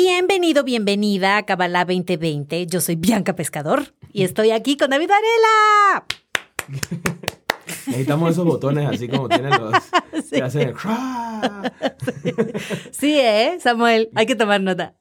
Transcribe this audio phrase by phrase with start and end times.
[0.00, 2.68] Bienvenido, bienvenida a Kabbalah 2020.
[2.68, 6.04] Yo soy Bianca Pescador y estoy aquí con David Varela.
[7.88, 9.72] Necesitamos esos botones así como tienen los
[10.24, 10.36] Sí.
[10.36, 10.74] que hacen el
[12.92, 13.58] Sí, ¿eh?
[13.60, 14.94] Samuel, hay que tomar nota.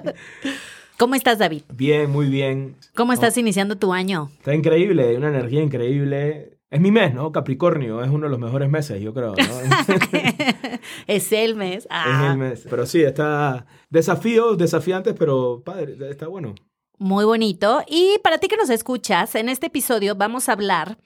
[0.98, 1.64] ¿Cómo estás, David?
[1.74, 2.74] Bien, muy bien.
[2.94, 4.30] ¿Cómo estás iniciando tu año?
[4.38, 6.55] Está increíble, una energía increíble.
[6.68, 7.30] Es mi mes, ¿no?
[7.30, 9.36] Capricornio es uno de los mejores meses, yo creo, ¿no?
[11.06, 11.84] es el mes.
[11.86, 12.66] Es Ah, el mes.
[12.68, 16.54] Pero sí, está desafíos, desafiantes, pero padre, está bueno.
[16.98, 17.82] Muy bonito.
[17.86, 20.98] Y para ti que nos escuchas, en este episodio vamos a hablar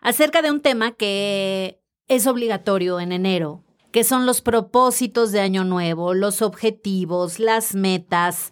[0.00, 5.64] acerca de un tema que es obligatorio en enero, que son los propósitos de Año
[5.64, 8.50] Nuevo, los objetivos, las metas.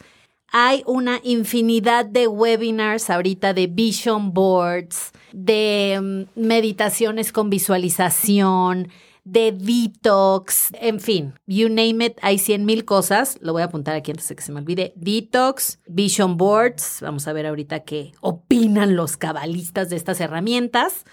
[0.53, 8.89] Hay una infinidad de webinars ahorita de vision boards, de mm, meditaciones con visualización,
[9.25, 13.39] de detox, en fin, you name it, hay 100 mil cosas.
[13.41, 14.93] Lo voy a apuntar aquí antes de que se me olvide.
[14.97, 21.05] Detox, vision boards, vamos a ver ahorita qué opinan los cabalistas de estas herramientas.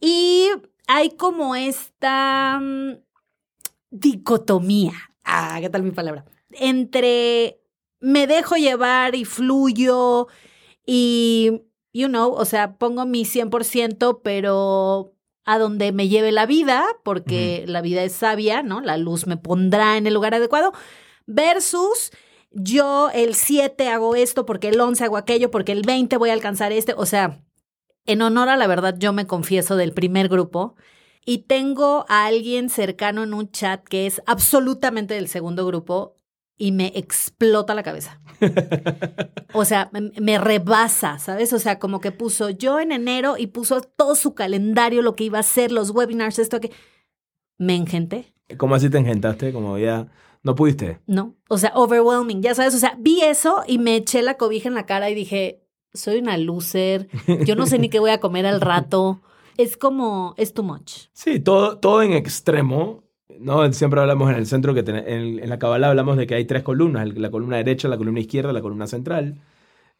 [0.00, 0.48] Y
[0.86, 2.98] hay como esta mm,
[3.90, 4.92] dicotomía,
[5.24, 6.26] ah, ¿qué tal mi palabra?
[6.50, 7.61] Entre
[8.02, 10.26] me dejo llevar y fluyo
[10.84, 16.84] y, you know, o sea, pongo mi 100%, pero a donde me lleve la vida,
[17.04, 18.80] porque la vida es sabia, ¿no?
[18.80, 20.72] La luz me pondrá en el lugar adecuado,
[21.26, 22.10] versus
[22.50, 26.34] yo el 7 hago esto, porque el 11 hago aquello, porque el 20 voy a
[26.34, 27.42] alcanzar este, o sea,
[28.04, 30.74] en honor a la verdad, yo me confieso del primer grupo
[31.24, 36.16] y tengo a alguien cercano en un chat que es absolutamente del segundo grupo
[36.62, 38.20] y me explota la cabeza.
[39.54, 41.52] O sea, me, rebasa, ¿sabes?
[41.52, 45.24] O sea, como que puso yo en enero y puso todo su calendario, lo que
[45.24, 46.70] iba a hacer, los webinars, esto que...
[47.58, 48.32] Me engenté.
[48.56, 49.52] ¿Cómo así te engentaste?
[49.52, 50.06] Como ya
[50.42, 51.00] no pudiste.
[51.06, 54.70] No, o sea, overwhelming, ya sabes, o sea, vi eso y me eché la cobija
[54.70, 57.08] en la cara y dije, soy una loser,
[57.44, 59.20] yo no sé ni qué voy a comer al rato.
[59.58, 61.08] Es como, es too much.
[61.12, 63.04] Sí, todo, todo en extremo.
[63.38, 63.70] ¿No?
[63.72, 66.44] Siempre hablamos en el centro, que ten- en, en la Kabbalah hablamos de que hay
[66.44, 69.36] tres columnas, la columna derecha, la columna izquierda, la columna central.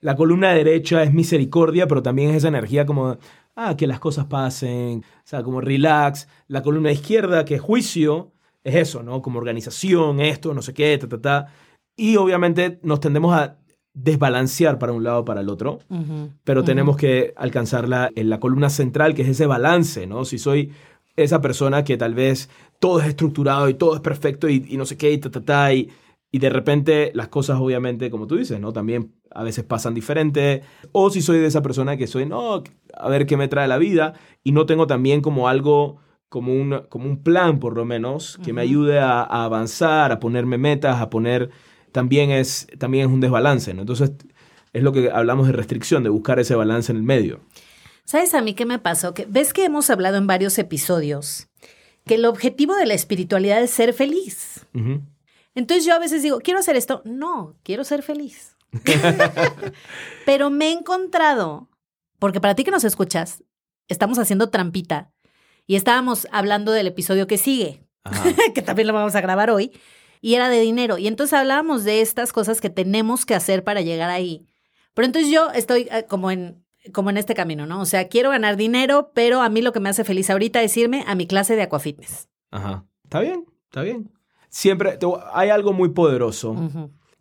[0.01, 3.19] La columna derecha es misericordia, pero también es esa energía como,
[3.55, 6.29] ah, que las cosas pasen, o sea, como relax.
[6.49, 8.33] La columna izquierda, que es juicio,
[8.65, 9.23] es eso, ¿no?
[9.23, 11.47] Como organización, esto, no sé qué, ta, ta, ta.
[11.97, 13.59] Y obviamente nos tendemos a
[13.95, 15.81] desbalancear para un lado o para el otro
[16.45, 20.25] pero tenemos que alcanzarla en la columna central, que es ese balance, ¿no?
[20.25, 20.73] Si soy
[21.17, 24.87] esa persona que tal vez todo es estructurado y todo es perfecto y, y no
[24.87, 25.91] sé qué, y ta, ta, ta, y,
[26.31, 28.73] y de repente las cosas obviamente, como tú dices, ¿no?
[28.73, 30.63] También a veces pasan diferente.
[30.93, 32.63] O si soy de esa persona que soy, no,
[32.95, 36.85] a ver qué me trae la vida y no tengo también como algo, como un,
[36.89, 41.01] como un plan por lo menos, que me ayude a, a avanzar, a ponerme metas,
[41.01, 41.51] a poner...
[41.93, 43.83] También es, también es un desbalance, ¿no?
[43.83, 44.13] Entonces,
[44.73, 47.41] es lo que hablamos de restricción, de buscar ese balance en el medio.
[48.05, 49.15] ¿Sabes a mí qué me pasó?
[49.15, 51.49] Que ves que hemos hablado en varios episodios
[52.07, 54.67] que el objetivo de la espiritualidad es ser feliz.
[55.55, 57.03] Entonces yo a veces digo, quiero hacer esto.
[57.05, 58.57] No, quiero ser feliz.
[60.27, 61.69] Pero me he encontrado,
[62.19, 63.45] porque para ti que nos escuchas,
[63.89, 65.13] estamos haciendo trampita
[65.67, 67.87] y estábamos hablando del episodio que sigue,
[68.55, 69.73] que también lo vamos a grabar hoy,
[70.21, 70.99] y era de dinero.
[70.99, 74.47] Y entonces hablábamos de estas cosas que tenemos que hacer para llegar ahí.
[74.95, 76.62] Pero entonces yo estoy eh, como en,
[76.93, 77.81] como en este camino, ¿no?
[77.81, 80.77] O sea, quiero ganar dinero, pero a mí lo que me hace feliz ahorita es
[80.77, 82.29] irme a mi clase de aquafitness.
[82.51, 82.85] Ajá.
[83.05, 84.11] Está bien, está bien.
[84.49, 86.57] Siempre te- hay algo muy poderoso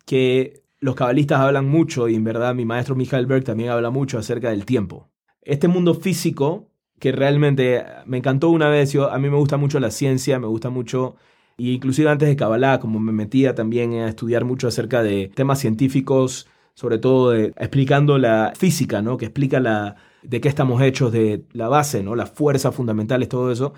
[0.04, 4.18] que los cabalistas hablan mucho y en verdad mi maestro Michael Berg también habla mucho
[4.18, 5.08] acerca del tiempo.
[5.42, 6.68] Este mundo físico
[6.98, 10.46] que realmente me encantó una vez, yo, a mí me gusta mucho la ciencia, me
[10.46, 11.16] gusta mucho,
[11.56, 15.58] y inclusive antes de Kabbalah, como me metía también a estudiar mucho acerca de temas
[15.58, 19.16] científicos, sobre todo de- explicando la física, ¿no?
[19.16, 22.14] Que explica la, de qué estamos hechos, de la base, ¿no?
[22.16, 23.74] Las fuerzas fundamentales, todo eso.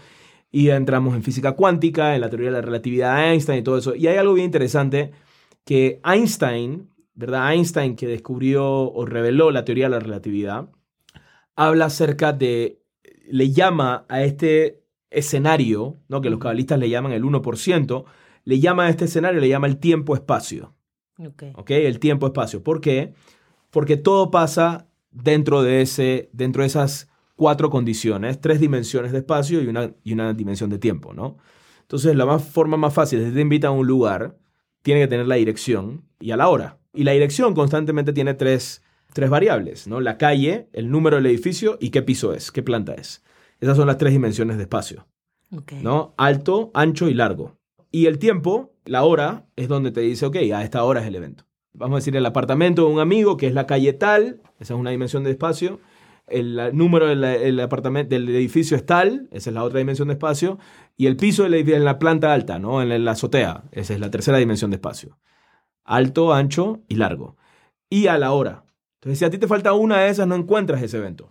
[0.51, 3.63] Y ya entramos en física cuántica, en la teoría de la relatividad de Einstein y
[3.63, 3.95] todo eso.
[3.95, 5.11] Y hay algo bien interesante
[5.65, 7.53] que Einstein, ¿verdad?
[7.53, 10.69] Einstein que descubrió o reveló la teoría de la relatividad,
[11.57, 12.83] habla acerca de,
[13.31, 16.21] le llama a este escenario, ¿no?
[16.21, 18.05] que los cabalistas le llaman el 1%,
[18.45, 20.74] le llama a este escenario, le llama el tiempo-espacio.
[21.19, 21.45] Ok.
[21.55, 21.71] ¿ok?
[21.71, 22.63] El tiempo-espacio.
[22.63, 23.15] ¿Por qué?
[23.71, 29.63] Porque todo pasa dentro de, ese, dentro de esas cuatro condiciones, tres dimensiones de espacio
[29.63, 31.37] y una, y una dimensión de tiempo, ¿no?
[31.83, 34.37] Entonces, la más, forma más fácil es si te invitan a un lugar,
[34.83, 36.79] tiene que tener la dirección y a la hora.
[36.93, 38.83] Y la dirección constantemente tiene tres,
[39.13, 40.01] tres variables, ¿no?
[40.01, 43.23] La calle, el número del edificio y qué piso es, qué planta es.
[43.61, 45.07] Esas son las tres dimensiones de espacio,
[45.51, 45.73] Ok.
[45.83, 46.15] ¿no?
[46.17, 47.57] Alto, ancho y largo.
[47.91, 51.15] Y el tiempo, la hora, es donde te dice, ok, a esta hora es el
[51.15, 51.45] evento.
[51.73, 54.81] Vamos a decir el apartamento de un amigo, que es la calle tal, esa es
[54.81, 55.81] una dimensión de espacio.
[56.27, 60.15] El número del el apartamento, del edificio es tal, esa es la otra dimensión de
[60.15, 60.59] espacio.
[60.97, 62.81] Y el piso del edificio en la planta alta, ¿no?
[62.81, 65.19] En la, en la azotea, esa es la tercera dimensión de espacio.
[65.85, 67.37] Alto, ancho y largo.
[67.91, 68.65] Y a la hora.
[69.01, 71.31] Entonces, si a ti te falta una de esas, no encuentras ese evento.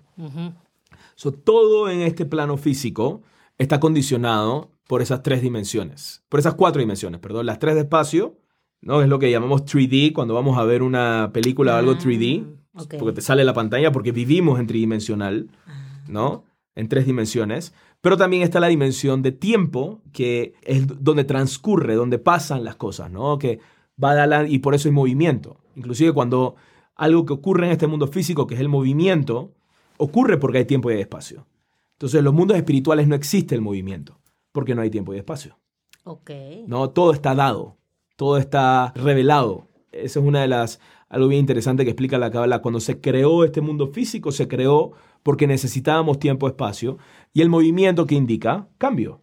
[1.15, 3.23] So, todo en este plano físico
[3.57, 8.37] está condicionado por esas tres dimensiones, por esas cuatro dimensiones, perdón, las tres de espacio,
[8.81, 9.01] ¿no?
[9.01, 12.45] Es lo que llamamos 3D cuando vamos a ver una película o algo 3D,
[12.75, 12.95] Ah, ok.
[12.99, 16.03] porque te sale la pantalla porque vivimos en tridimensional, Ah.
[16.07, 16.43] ¿no?
[16.75, 17.73] En tres dimensiones.
[18.01, 23.09] Pero también está la dimensión de tiempo, que es donde transcurre, donde pasan las cosas,
[23.09, 23.37] ¿no?
[23.39, 23.59] Que
[24.03, 25.57] va a dar y por eso hay movimiento.
[25.75, 26.55] Inclusive cuando
[26.95, 29.53] algo que ocurre en este mundo físico, que es el movimiento,
[29.97, 31.47] ocurre porque hay tiempo y hay espacio.
[31.93, 34.19] Entonces, en los mundos espirituales no existe el movimiento,
[34.53, 35.59] porque no hay tiempo y espacio.
[36.05, 36.31] Ok.
[36.67, 37.77] No, todo está dado,
[38.15, 39.67] todo está revelado.
[39.91, 40.79] Esa es una de las
[41.13, 42.63] algo bien interesante que explica la Kabbalah.
[42.63, 46.97] Cuando se creó este mundo físico, se creó porque necesitábamos tiempo, espacio,
[47.33, 49.21] y el movimiento que indica cambio,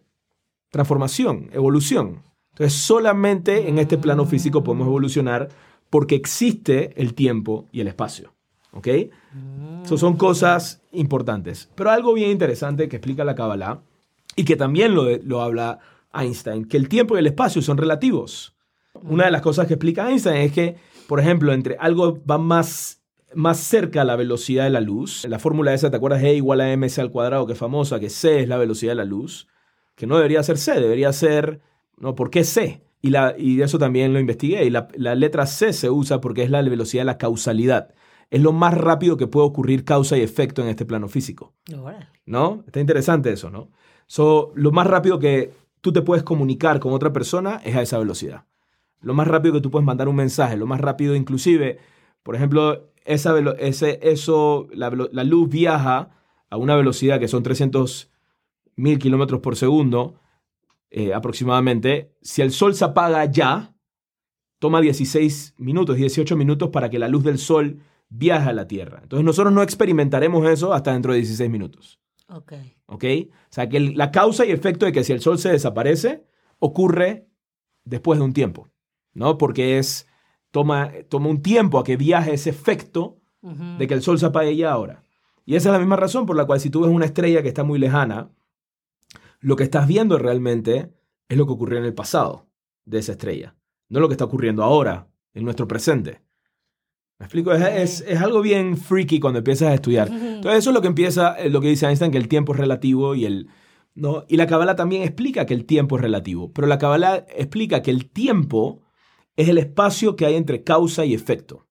[0.69, 2.23] transformación, evolución.
[2.51, 5.49] Entonces, solamente en este plano físico podemos evolucionar
[5.89, 8.33] porque existe el tiempo y el espacio.
[8.71, 8.87] ¿Ok?
[9.83, 11.69] So, son cosas importantes.
[11.75, 13.81] Pero algo bien interesante que explica la Kabbalah
[14.35, 15.79] y que también lo, lo habla
[16.13, 18.55] Einstein, que el tiempo y el espacio son relativos.
[18.93, 20.75] Una de las cosas que explica Einstein es que,
[21.07, 23.01] por ejemplo, entre algo va más,
[23.33, 26.23] más cerca a la velocidad de la luz, la fórmula esa, ¿te acuerdas?
[26.23, 28.95] E igual a mc al cuadrado, que es famosa, que c es la velocidad de
[28.95, 29.47] la luz,
[29.95, 31.61] que no debería ser c, debería ser,
[31.97, 32.83] no, ¿por qué c?
[33.01, 36.43] Y, la, y eso también lo investigué, y la, la letra c se usa porque
[36.43, 37.93] es la velocidad de la causalidad.
[38.29, 41.53] Es lo más rápido que puede ocurrir causa y efecto en este plano físico.
[42.25, 42.63] ¿no?
[42.65, 43.71] Está interesante eso, ¿no?
[44.11, 47.97] So, lo más rápido que tú te puedes comunicar con otra persona es a esa
[47.97, 48.43] velocidad.
[48.99, 51.79] Lo más rápido que tú puedes mandar un mensaje, lo más rápido inclusive,
[52.21, 54.89] por ejemplo, esa ese, eso, la
[55.23, 56.09] luz viaja
[56.49, 58.11] a una velocidad que son 300
[58.75, 60.19] mil kilómetros por segundo
[60.89, 62.11] eh, aproximadamente.
[62.21, 63.73] Si el sol se apaga ya,
[64.59, 67.79] toma 16 minutos, 18 minutos para que la luz del sol
[68.09, 68.99] viaje a la Tierra.
[69.03, 72.01] Entonces nosotros no experimentaremos eso hasta dentro de 16 minutos.
[72.31, 72.53] Ok.
[72.87, 73.03] ¿Ok?
[73.29, 76.23] O sea, que el- la causa y efecto de que si el sol se desaparece
[76.59, 77.27] ocurre
[77.85, 78.69] después de un tiempo,
[79.13, 79.37] ¿no?
[79.37, 80.07] Porque es,
[80.51, 83.17] toma, toma un tiempo a que viaje ese efecto
[83.79, 85.03] de que el sol se apague ya ahora.
[85.45, 87.47] Y esa es la misma razón por la cual si tú ves una estrella que
[87.47, 88.29] está muy lejana,
[89.39, 90.93] lo que estás viendo realmente
[91.27, 92.47] es lo que ocurrió en el pasado
[92.85, 93.55] de esa estrella,
[93.89, 96.21] no lo que está ocurriendo ahora, en nuestro presente.
[97.21, 97.51] ¿Me explico?
[97.53, 97.61] Es,
[98.01, 100.07] es- es algo bien freaky cuando empiezas a estudiar.
[100.11, 102.59] Entonces eso es lo que empieza, eh, lo que dice Einstein, que el tiempo es
[102.59, 103.47] relativo y el...
[103.93, 104.23] ¿no?
[104.27, 107.91] Y la Kabbalah también explica que el tiempo es relativo, pero la Kabbalah explica que
[107.91, 108.81] el tiempo
[109.35, 111.67] es el espacio que hay entre causa y efecto.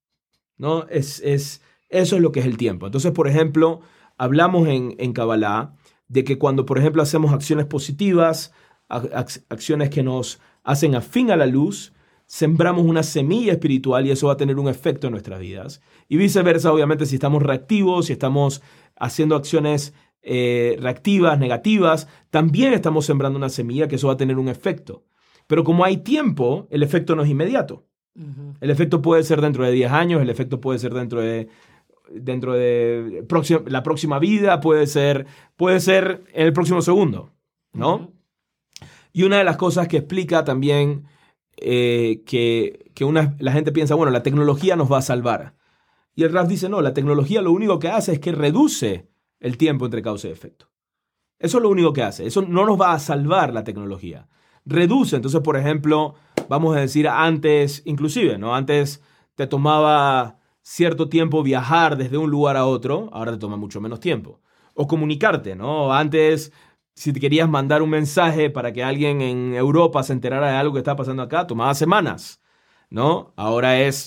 [0.56, 0.86] ¿no?
[0.88, 2.86] Es, es, eso es lo que es el tiempo.
[2.86, 3.80] Entonces, por ejemplo,
[4.18, 5.74] hablamos en, en Kabbalah
[6.06, 8.52] de que cuando, por ejemplo, hacemos acciones positivas,
[8.88, 11.92] ac- ac- acciones que nos hacen afín a la luz,
[12.32, 15.80] sembramos una semilla espiritual y eso va a tener un efecto en nuestras vidas.
[16.08, 18.62] Y viceversa, obviamente, si estamos reactivos, si estamos
[18.94, 24.38] haciendo acciones eh, reactivas, negativas, también estamos sembrando una semilla que eso va a tener
[24.38, 25.02] un efecto.
[25.48, 27.88] Pero como hay tiempo, el efecto no es inmediato.
[28.60, 31.48] El efecto puede ser dentro de 10 años, el efecto puede ser dentro de
[32.12, 37.32] dentro de próxima- la próxima vida, puede ser puede ser en el próximo segundo,
[37.72, 38.12] ¿no?
[39.12, 41.06] Y una de las cosas que explica también
[41.60, 45.54] eh, que, que una, la gente piensa, bueno, la tecnología nos va a salvar.
[46.14, 49.56] Y el Raf dice, no, la tecnología lo único que hace es que reduce el
[49.56, 50.70] tiempo entre causa y efecto.
[51.38, 52.26] Eso es lo único que hace.
[52.26, 54.28] Eso no nos va a salvar la tecnología.
[54.66, 55.16] Reduce.
[55.16, 56.14] Entonces, por ejemplo,
[56.48, 58.54] vamos a decir antes, inclusive, ¿no?
[58.54, 59.02] Antes
[59.34, 64.00] te tomaba cierto tiempo viajar desde un lugar a otro, ahora te toma mucho menos
[64.00, 64.40] tiempo.
[64.74, 65.92] O comunicarte, ¿no?
[65.92, 66.52] Antes,
[66.94, 70.72] si te querías mandar un mensaje para que alguien en Europa se enterara de algo
[70.74, 72.40] que está pasando acá, tomaba semanas,
[72.90, 73.32] ¿no?
[73.36, 74.06] Ahora es,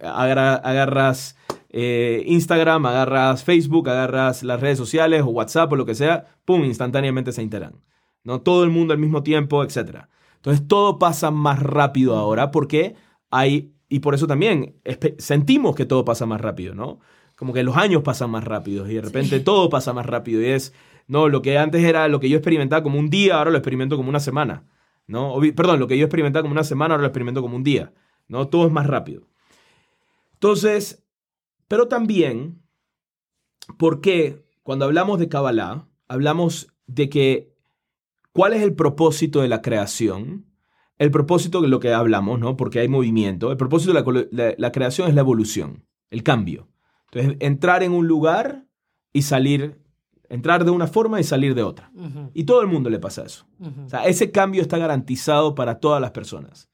[0.00, 1.36] agarra- agarras
[1.70, 6.64] eh, Instagram, agarras Facebook, agarras las redes sociales o WhatsApp o lo que sea, ¡pum!,
[6.64, 7.80] instantáneamente se enteran.
[8.24, 8.40] ¿no?
[8.40, 10.06] Todo el mundo al mismo tiempo, etc.
[10.36, 12.94] Entonces todo pasa más rápido ahora porque
[13.30, 14.76] hay, y por eso también
[15.18, 16.98] sentimos que todo pasa más rápido, ¿no?
[17.36, 20.46] como que los años pasan más rápido y de repente todo pasa más rápido y
[20.46, 20.72] es,
[21.06, 23.96] no, lo que antes era lo que yo experimentaba como un día, ahora lo experimento
[23.96, 24.64] como una semana,
[25.06, 25.38] ¿no?
[25.54, 27.92] perdón, lo que yo experimentaba como una semana, ahora lo experimento como un día,
[28.28, 28.48] ¿no?
[28.48, 29.28] Todo es más rápido.
[30.34, 31.04] Entonces,
[31.68, 32.62] pero también,
[33.78, 37.54] ¿por qué cuando hablamos de Kabbalah, hablamos de que,
[38.32, 40.46] ¿cuál es el propósito de la creación?
[40.98, 42.56] El propósito de lo que hablamos, ¿no?
[42.56, 43.50] Porque hay movimiento.
[43.50, 46.68] El propósito de la, la creación es la evolución, el cambio.
[47.10, 48.66] Entonces, entrar en un lugar
[49.12, 49.81] y salir,
[50.32, 51.92] entrar de una forma y salir de otra.
[52.32, 53.46] Y todo el mundo le pasa eso.
[53.84, 56.70] O sea, ese cambio está garantizado para todas las personas.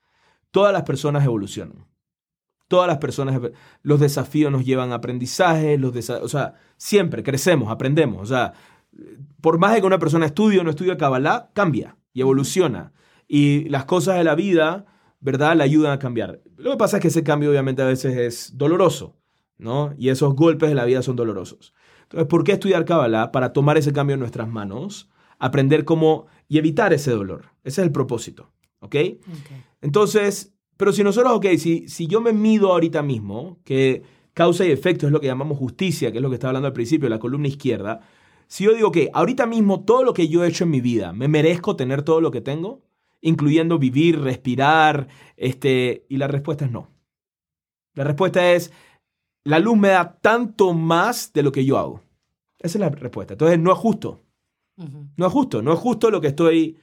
[0.52, 1.86] Todas las personas evolucionan.
[2.68, 3.40] Todas las personas,
[3.82, 8.22] los desafíos nos llevan a aprendizaje, los o sea, siempre crecemos, aprendemos.
[8.22, 8.52] O sea,
[9.40, 12.92] por más de que una persona estudie o no estudie Kabbalah, cambia y evoluciona.
[13.26, 14.86] Y las cosas de la vida,
[15.18, 16.42] ¿verdad?, le ayudan a cambiar.
[16.56, 19.18] Lo que pasa es que ese cambio obviamente a veces es doloroso.
[19.58, 19.92] ¿no?
[19.98, 21.74] Y esos golpes de la vida son dolorosos.
[22.10, 23.32] Entonces, ¿por qué estudiar Kabbalah?
[23.32, 27.46] Para tomar ese cambio en nuestras manos, aprender cómo y evitar ese dolor.
[27.64, 28.50] Ese es el propósito,
[28.80, 28.96] ¿ok?
[29.82, 34.70] Entonces, pero si nosotros, ok, si, si yo me mido ahorita mismo, que causa y
[34.70, 37.18] efecto es lo que llamamos justicia, que es lo que estaba hablando al principio, la
[37.18, 38.00] columna izquierda,
[38.46, 41.12] si yo digo que ahorita mismo todo lo que yo he hecho en mi vida,
[41.12, 42.80] ¿me merezco tener todo lo que tengo?
[43.20, 46.88] Incluyendo vivir, respirar, este, y la respuesta es no.
[47.94, 48.72] La respuesta es,
[49.48, 52.02] la luz me da tanto más de lo que yo hago.
[52.58, 53.32] Esa es la respuesta.
[53.32, 54.20] Entonces, no es justo.
[55.16, 55.62] No es justo.
[55.62, 56.76] No es justo lo que estoy,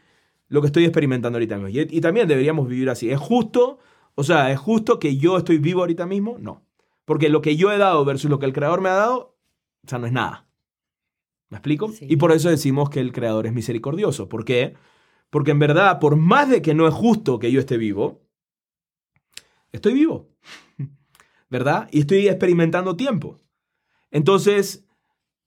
[0.47, 1.69] lo que estoy experimentando ahorita mismo.
[1.69, 3.11] Y, también deberíamos vivir así.
[3.11, 3.77] ¿Es justo?
[4.15, 6.37] O sea, ¿es justo que yo estoy vivo ahorita mismo?
[6.39, 6.63] No.
[7.05, 9.37] Porque lo que yo he dado versus lo que el creador me ha dado,
[9.85, 10.47] o sea, no es nada.
[11.49, 11.93] ¿Me explico?
[12.01, 14.27] Y por eso decimos que el creador es misericordioso.
[14.27, 14.73] ¿Por qué?
[15.29, 18.21] Porque en verdad, por más de que no es justo que yo esté vivo,
[19.71, 20.29] estoy vivo.
[21.55, 21.87] ¿Verdad?
[21.89, 23.37] Y estoy experimentando tiempo.
[24.11, 24.83] Entonces,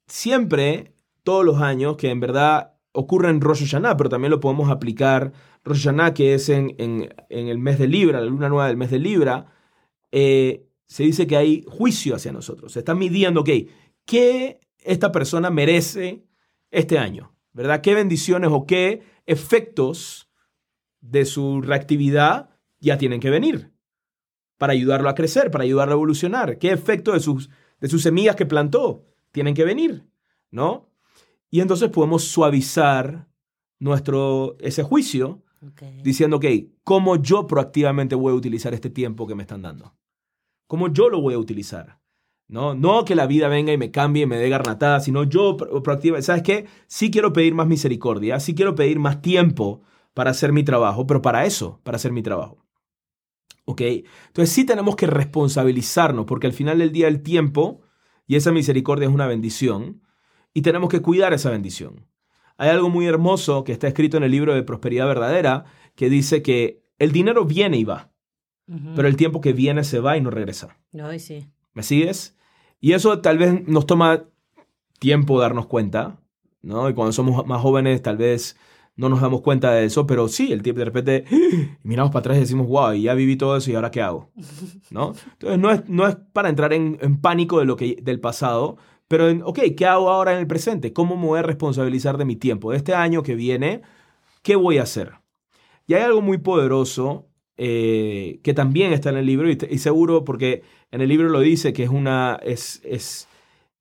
[0.06, 4.70] siempre, todos los años, que en verdad ocurre en Rosh Hashanah, pero también lo podemos
[4.70, 5.34] aplicar,
[5.64, 6.74] Rosh Hashanah, que es en,
[7.28, 9.52] el mes de Libra, la luna nueva del mes de Libra,
[10.10, 12.72] eh, se dice que hay juicio hacia nosotros.
[12.72, 13.50] Se está midiendo, ok,
[14.06, 16.24] ¿qué esta persona merece
[16.70, 17.34] este año?
[17.52, 17.82] ¿Verdad?
[17.82, 20.30] ¿Qué bendiciones o qué efectos
[21.02, 22.48] de su reactividad
[22.80, 23.72] ya tienen que venir?
[24.58, 26.58] Para ayudarlo a crecer, para ayudarlo a evolucionar?
[26.58, 27.48] ¿Qué efecto de sus,
[27.80, 30.04] de sus semillas que plantó tienen que venir?
[30.50, 30.90] ¿No?
[31.50, 33.28] Y entonces podemos suavizar
[33.78, 35.42] nuestro, ese juicio
[36.02, 36.44] diciendo, ok,
[36.84, 39.94] ¿cómo yo proactivamente voy a utilizar este tiempo que me están dando?
[40.66, 42.00] ¿Cómo yo lo voy a utilizar?
[42.46, 42.74] ¿No?
[42.74, 46.24] no que la vida venga y me cambie y me dé garnatada, sino yo proactivamente,
[46.24, 46.66] ¿sabes qué?
[46.86, 49.82] Sí quiero pedir más misericordia, sí quiero pedir más tiempo
[50.14, 52.67] para hacer mi trabajo, pero para eso, para hacer mi trabajo.
[53.64, 53.80] ¿Ok?
[53.80, 57.82] Entonces sí tenemos que responsabilizarnos porque al final del día el tiempo
[58.26, 60.02] y esa misericordia es una bendición
[60.54, 62.06] y tenemos que cuidar esa bendición.
[62.56, 65.64] Hay algo muy hermoso que está escrito en el libro de Prosperidad Verdadera
[65.94, 68.10] que dice que el dinero viene y va,
[68.96, 70.76] pero el tiempo que viene se va y no regresa.
[71.00, 71.46] Ay, sí.
[71.74, 72.36] ¿Me sigues?
[72.80, 74.24] Y eso tal vez nos toma
[74.98, 76.20] tiempo darnos cuenta,
[76.62, 76.88] ¿no?
[76.90, 78.56] Y cuando somos más jóvenes tal vez
[78.98, 81.24] no nos damos cuenta de eso, pero sí, el tiempo de repente
[81.84, 84.30] miramos para atrás y decimos, wow, ya viví todo eso y ahora qué hago,
[84.90, 85.14] ¿no?
[85.32, 88.76] Entonces no es, no es para entrar en, pánico de lo que, del pasado,
[89.06, 90.92] pero en, ok, ¿qué hago ahora en el presente?
[90.92, 92.72] ¿Cómo me voy a responsabilizar de mi tiempo?
[92.72, 93.82] De este año que viene,
[94.42, 95.12] ¿qué voy a hacer?
[95.86, 100.62] Y hay algo muy poderoso eh, que también está en el libro y, seguro porque
[100.90, 103.28] en el libro lo dice que es una, es, es,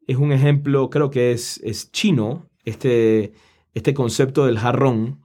[0.06, 3.34] es un ejemplo, creo que es, es chino, este
[3.78, 5.24] este concepto del jarrón,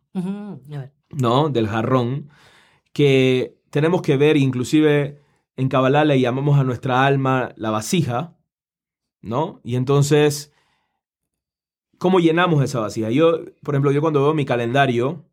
[1.10, 1.48] ¿no?
[1.48, 2.28] Del jarrón,
[2.92, 5.20] que tenemos que ver, inclusive
[5.56, 8.36] en Kabbalah le llamamos a nuestra alma la vasija,
[9.22, 9.60] ¿no?
[9.64, 10.52] Y entonces,
[11.98, 13.10] ¿cómo llenamos esa vasija?
[13.10, 15.24] Yo, por ejemplo, yo cuando veo mi calendario,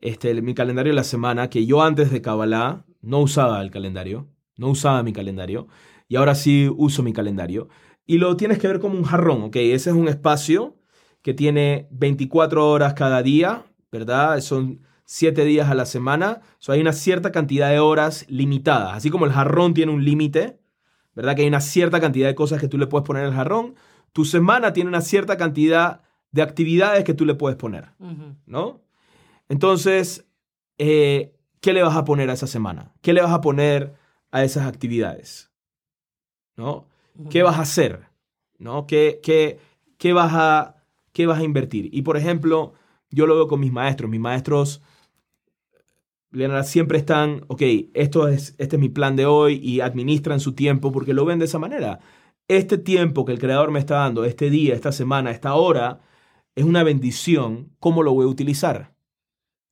[0.00, 4.28] este, mi calendario de la semana, que yo antes de Kabbalah no usaba el calendario,
[4.56, 5.66] no usaba mi calendario,
[6.06, 7.68] y ahora sí uso mi calendario.
[8.06, 9.56] Y lo tienes que ver como un jarrón, ¿ok?
[9.56, 10.76] Ese es un espacio
[11.24, 14.38] que tiene 24 horas cada día, ¿verdad?
[14.40, 16.42] Son 7 días a la semana.
[16.58, 18.94] So, hay una cierta cantidad de horas limitadas.
[18.94, 20.60] Así como el jarrón tiene un límite,
[21.14, 21.34] ¿verdad?
[21.34, 23.74] Que hay una cierta cantidad de cosas que tú le puedes poner al jarrón.
[24.12, 27.92] Tu semana tiene una cierta cantidad de actividades que tú le puedes poner,
[28.44, 28.82] ¿no?
[29.48, 30.26] Entonces,
[30.76, 32.92] eh, ¿qué le vas a poner a esa semana?
[33.00, 33.94] ¿Qué le vas a poner
[34.30, 35.50] a esas actividades?
[36.54, 36.86] ¿No?
[37.30, 38.08] ¿Qué vas a hacer?
[38.58, 38.86] ¿No?
[38.86, 39.58] ¿Qué, qué,
[39.96, 40.73] qué vas a
[41.14, 41.88] ¿qué vas a invertir?
[41.92, 42.74] Y por ejemplo,
[43.10, 44.10] yo lo veo con mis maestros.
[44.10, 44.82] Mis maestros
[46.64, 47.62] siempre están, ok,
[47.94, 51.38] esto es, este es mi plan de hoy y administran su tiempo porque lo ven
[51.38, 52.00] de esa manera.
[52.48, 56.00] este tiempo que el Creador me está dando, este día, esta semana, esta hora,
[56.56, 58.94] es una bendición, ¿cómo lo voy a utilizar?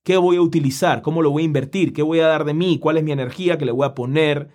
[0.04, 1.02] ¿Qué voy a utilizar?
[1.02, 1.92] ¿Cómo lo voy a invertir?
[1.92, 2.78] ¿Qué voy a dar de mí?
[2.78, 4.50] ¿Cuál es mi energía que le voy a poner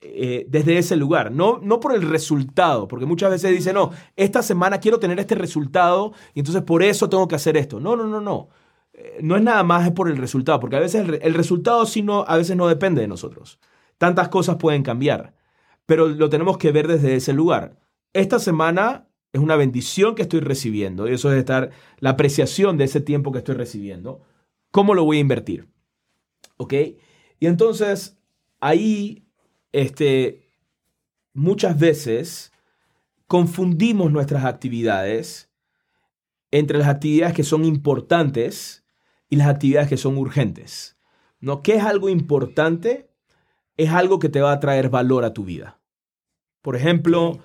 [0.00, 1.32] eh, desde ese lugar?
[1.32, 5.34] No, no por el resultado, porque muchas veces dicen, no, esta semana quiero tener este
[5.34, 7.80] resultado y entonces por eso tengo que hacer esto.
[7.80, 8.48] No, no, no, no.
[8.92, 12.02] Eh, no es nada más por el resultado, porque a veces el, el resultado sí
[12.02, 13.58] no, a veces no depende de nosotros.
[13.98, 15.34] Tantas cosas pueden cambiar,
[15.86, 17.78] pero lo tenemos que ver desde ese lugar.
[18.12, 22.84] Esta semana es una bendición que estoy recibiendo y eso es estar la apreciación de
[22.84, 24.22] ese tiempo que estoy recibiendo.
[24.70, 25.68] ¿Cómo lo voy a invertir?
[26.56, 26.74] ¿Ok?
[27.38, 28.18] Y entonces
[28.60, 29.24] ahí,
[29.72, 30.48] este,
[31.32, 32.52] muchas veces
[33.26, 35.50] confundimos nuestras actividades
[36.50, 38.84] entre las actividades que son importantes
[39.28, 40.96] y las actividades que son urgentes.
[41.38, 41.62] ¿No?
[41.62, 43.08] ¿Qué es algo importante?
[43.76, 45.80] Es algo que te va a traer valor a tu vida.
[46.60, 47.38] Por ejemplo,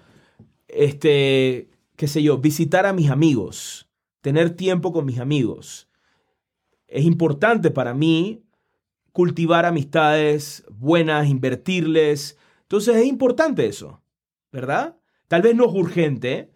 [0.67, 3.89] este, qué sé yo, visitar a mis amigos,
[4.22, 5.88] tener tiempo con mis amigos.
[6.88, 8.44] Es importante para mí
[9.15, 12.38] cultivar amistades buenas, invertirles.
[12.63, 14.01] Entonces es importante eso,
[14.51, 14.98] ¿verdad?
[15.29, 16.51] Tal vez no es urgente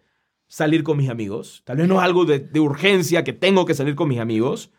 [0.46, 3.72] salir con mis amigos, tal vez no es algo de, de urgencia que tengo que
[3.72, 4.72] salir con mis amigos,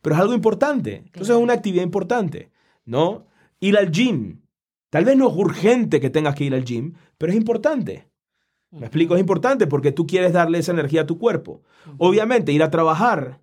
[0.00, 1.02] pero es algo importante.
[1.06, 2.52] Entonces es una actividad importante,
[2.84, 3.26] ¿no?
[3.58, 4.42] Ir al gym.
[4.90, 8.08] Tal vez no es urgente que tengas que ir al gym, pero es importante.
[8.70, 11.64] Me explico, es importante porque tú quieres darle esa energía a tu cuerpo.
[11.98, 13.40] Obviamente, ir a trabajar,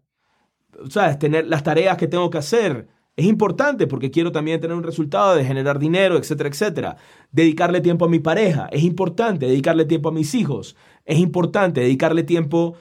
[0.89, 1.19] ¿sabes?
[1.19, 5.35] Tener las tareas que tengo que hacer, es importante porque quiero también tener un resultado
[5.35, 6.95] de generar dinero, etcétera, etcétera.
[7.31, 9.45] Dedicarle tiempo a mi pareja, es importante.
[9.47, 10.75] Dedicarle tiempo a mis hijos,
[11.05, 11.81] es importante.
[11.81, 12.75] Dedicarle tiempo,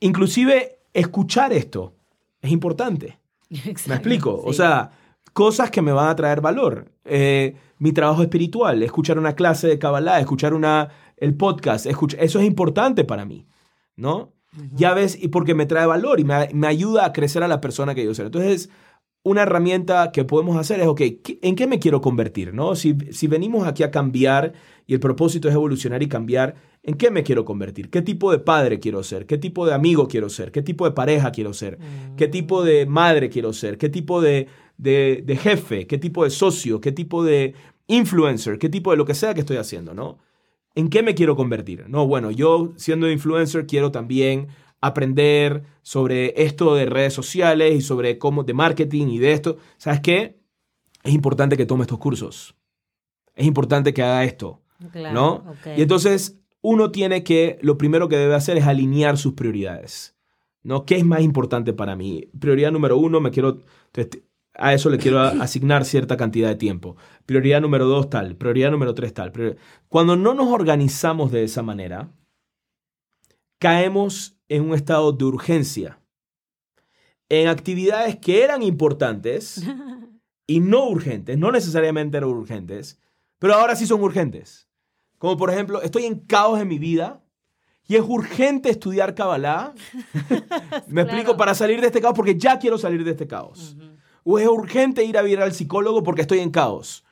[0.00, 1.94] inclusive escuchar esto,
[2.40, 3.18] es importante.
[3.50, 4.42] Exacto, ¿Me explico?
[4.44, 4.90] O sea,
[5.32, 6.92] cosas que me van a traer valor.
[7.04, 12.38] Eh, mi trabajo espiritual, escuchar una clase de Kabbalah, escuchar una, el podcast, escuch- eso
[12.38, 13.46] es importante para mí,
[13.96, 14.32] ¿no?
[14.74, 17.62] Ya ves, y porque me trae valor y me, me ayuda a crecer a la
[17.62, 18.26] persona que yo soy.
[18.26, 18.68] Entonces,
[19.24, 22.52] una herramienta que podemos hacer es, ok, ¿qué- ¿en qué me quiero convertir?
[22.54, 22.74] ¿no?
[22.74, 24.52] Si, si venimos aquí a cambiar
[24.86, 27.88] y el propósito es evolucionar y cambiar, ¿en qué me quiero convertir?
[27.88, 29.26] ¿Qué tipo de padre quiero ser?
[29.26, 30.50] ¿Qué tipo de amigo quiero ser?
[30.50, 31.78] ¿Qué tipo de pareja quiero ser?
[32.16, 33.78] ¿Qué tipo de madre quiero ser?
[33.78, 35.86] ¿Qué tipo de, de, de jefe?
[35.86, 36.80] ¿Qué tipo de socio?
[36.80, 37.54] ¿Qué tipo de
[37.86, 38.58] influencer?
[38.58, 39.94] ¿Qué tipo de lo que sea que estoy haciendo?
[39.94, 40.18] ¿no?
[40.74, 41.84] ¿En qué me quiero convertir?
[41.88, 44.48] No, bueno, yo siendo influencer quiero también
[44.82, 49.56] aprender sobre esto de redes sociales y sobre cómo de marketing y de esto.
[49.78, 50.40] ¿Sabes qué?
[51.04, 52.54] Es importante que tome estos cursos.
[53.34, 54.60] Es importante que haga esto,
[54.92, 55.54] Claro, ¿no?
[55.76, 60.16] Y entonces uno tiene que, lo primero que debe hacer es alinear sus prioridades,
[60.62, 60.84] ¿no?
[60.84, 62.28] ¿Qué es más importante para mí?
[62.38, 63.60] Prioridad número uno, me quiero,
[64.54, 66.96] a eso le quiero asignar cierta cantidad de tiempo.
[67.24, 68.36] Prioridad número dos, tal.
[68.36, 69.32] Prioridad número tres, tal.
[69.88, 72.12] Cuando no nos organizamos de esa manera,
[73.58, 75.98] caemos en un estado de urgencia
[77.28, 79.64] en actividades que eran importantes
[80.46, 83.00] y no urgentes, no necesariamente eran urgentes,
[83.38, 84.68] pero ahora sí son urgentes.
[85.16, 87.24] Como por ejemplo, estoy en caos en mi vida
[87.88, 89.72] y es urgente estudiar Kabbalah.
[90.88, 91.36] Me explico, Claro.
[91.38, 93.76] para salir de este caos porque ya quiero salir de este caos.
[94.24, 97.04] O es urgente ir a ver al psicólogo porque estoy en caos,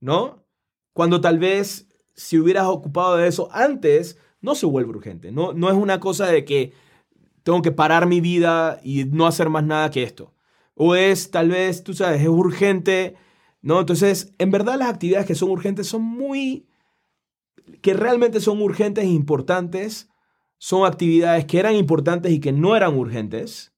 [0.00, 0.44] ¿no?
[0.92, 5.32] Cuando tal vez si hubieras ocupado de eso antes, no se vuelve urgente.
[5.32, 6.72] No, no es una cosa de que
[7.42, 10.34] tengo que parar mi vida y no hacer más nada que esto.
[10.74, 13.14] O es tal vez, tú sabes, es urgente,
[13.62, 13.80] ¿no?
[13.80, 16.66] Entonces, en verdad las actividades que son urgentes son muy,
[17.80, 20.08] que realmente son urgentes e importantes,
[20.58, 23.72] son actividades que eran importantes y que no eran urgentes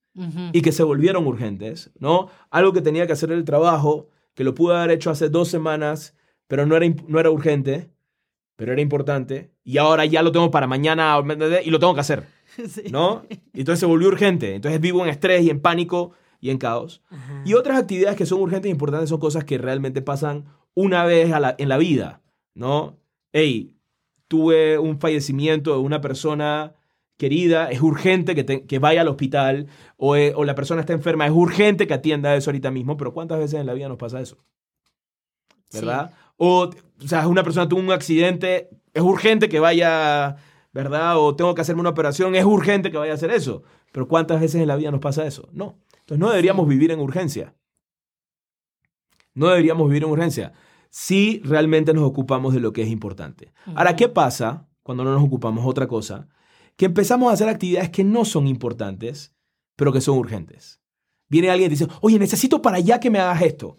[0.53, 2.29] y que se volvieron urgentes, ¿no?
[2.51, 6.15] Algo que tenía que hacer el trabajo, que lo pude haber hecho hace dos semanas,
[6.47, 7.91] pero no era, no era urgente,
[8.55, 11.19] pero era importante, y ahora ya lo tengo para mañana
[11.65, 12.27] y lo tengo que hacer,
[12.69, 12.85] Sí.
[12.91, 13.25] ¿no?
[13.53, 17.03] Y entonces se volvió urgente, entonces vivo en estrés y en pánico y en caos.
[17.11, 17.43] Ajá.
[17.47, 21.33] Y otras actividades que son urgentes e importantes son cosas que realmente pasan una vez
[21.33, 22.21] a la- en la vida,
[22.55, 22.99] ¿no?
[23.33, 23.75] Hey,
[24.29, 26.75] tuve un fallecimiento de una persona
[27.17, 30.93] querida, es urgente que, te- que vaya al hospital, o, eh, o la persona está
[30.93, 33.99] enferma, es urgente que atienda eso ahorita mismo, pero ¿cuántas veces en la vida nos
[33.99, 34.37] pasa eso?
[35.73, 36.13] ¿Verdad?
[36.37, 36.71] O,
[37.03, 40.37] o sea, una persona tuvo un accidente, es urgente que vaya,
[40.73, 41.19] ¿verdad?
[41.19, 43.65] O tengo que hacerme una operación, es urgente que vaya a hacer eso.
[43.93, 45.49] Pero ¿cuántas veces en la vida nos pasa eso?
[45.53, 45.79] No.
[45.93, 47.55] Entonces no deberíamos vivir en urgencia.
[49.35, 50.53] No deberíamos vivir en urgencia
[50.91, 53.53] si realmente nos ocupamos de lo que es importante.
[53.75, 56.29] Ahora, ¿qué pasa cuando no nos ocupamos de otra cosa?
[56.77, 59.35] Que empezamos a hacer actividades que no son importantes,
[59.75, 60.81] pero que son urgentes.
[61.29, 63.77] Viene alguien y dice, oye, necesito para allá que me hagas esto.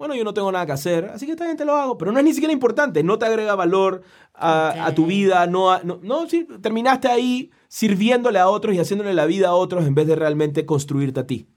[0.00, 2.18] Bueno, yo no tengo nada que hacer, así que esta gente lo hago, pero no
[2.18, 4.00] es ni siquiera importante, no te agrega valor
[4.32, 8.78] a, a tu vida, no, a- no, no, sí, terminaste ahí sirviéndole a otros y
[8.78, 11.50] haciéndole la vida a otros en vez de realmente construirte a ti.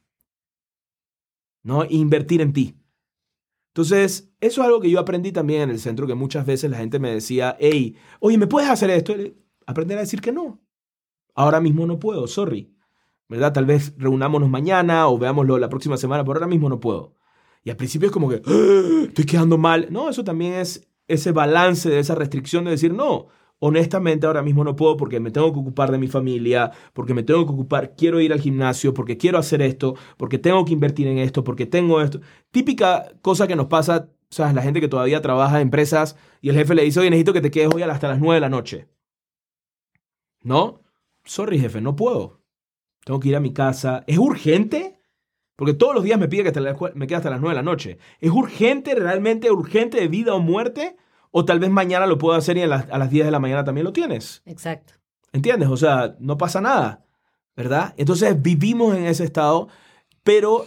[1.63, 1.83] ¿No?
[1.83, 2.75] E invertir en ti.
[3.69, 6.79] Entonces, eso es algo que yo aprendí también en el centro, que muchas veces la
[6.79, 9.13] gente me decía, hey, oye, ¿me puedes hacer esto?
[9.65, 10.59] Aprender a decir que no.
[11.33, 12.75] Ahora mismo no puedo, sorry.
[13.29, 13.53] ¿Verdad?
[13.53, 17.15] Tal vez reunámonos mañana o veámoslo la próxima semana, pero ahora mismo no puedo.
[17.63, 19.87] Y al principio es como que, "Ah, estoy quedando mal.
[19.89, 23.27] No, eso también es ese balance de esa restricción de decir, no,
[23.59, 27.23] honestamente ahora mismo no puedo porque me tengo que ocupar de mi familia, porque me
[27.23, 31.07] tengo que ocupar, quiero ir al gimnasio, porque quiero hacer esto, porque tengo que invertir
[31.07, 32.19] en esto, porque tengo esto.
[32.51, 36.49] Típica cosa que nos pasa, o sea, la gente que todavía trabaja en empresas y
[36.49, 38.49] el jefe le dice, oye, necesito que te quedes hoy hasta las 9 de la
[38.49, 38.87] noche.
[40.41, 40.81] ¿No?
[41.23, 42.41] Sorry, jefe, no puedo.
[43.05, 44.03] Tengo que ir a mi casa.
[44.07, 44.99] ¿Es urgente?
[45.63, 47.61] Porque todos los días me pide que hasta la- me quede hasta las 9 de
[47.63, 47.97] la noche.
[48.19, 50.97] ¿Es urgente, realmente urgente de vida o muerte?
[51.31, 53.39] O tal vez mañana lo puedo hacer y a las, a las 10 de la
[53.39, 54.41] mañana también lo tienes.
[54.45, 54.95] Exacto.
[55.31, 55.69] ¿Entiendes?
[55.69, 57.05] O sea, no pasa nada.
[57.55, 57.93] ¿Verdad?
[57.95, 59.69] Entonces vivimos en ese estado,
[60.23, 60.65] pero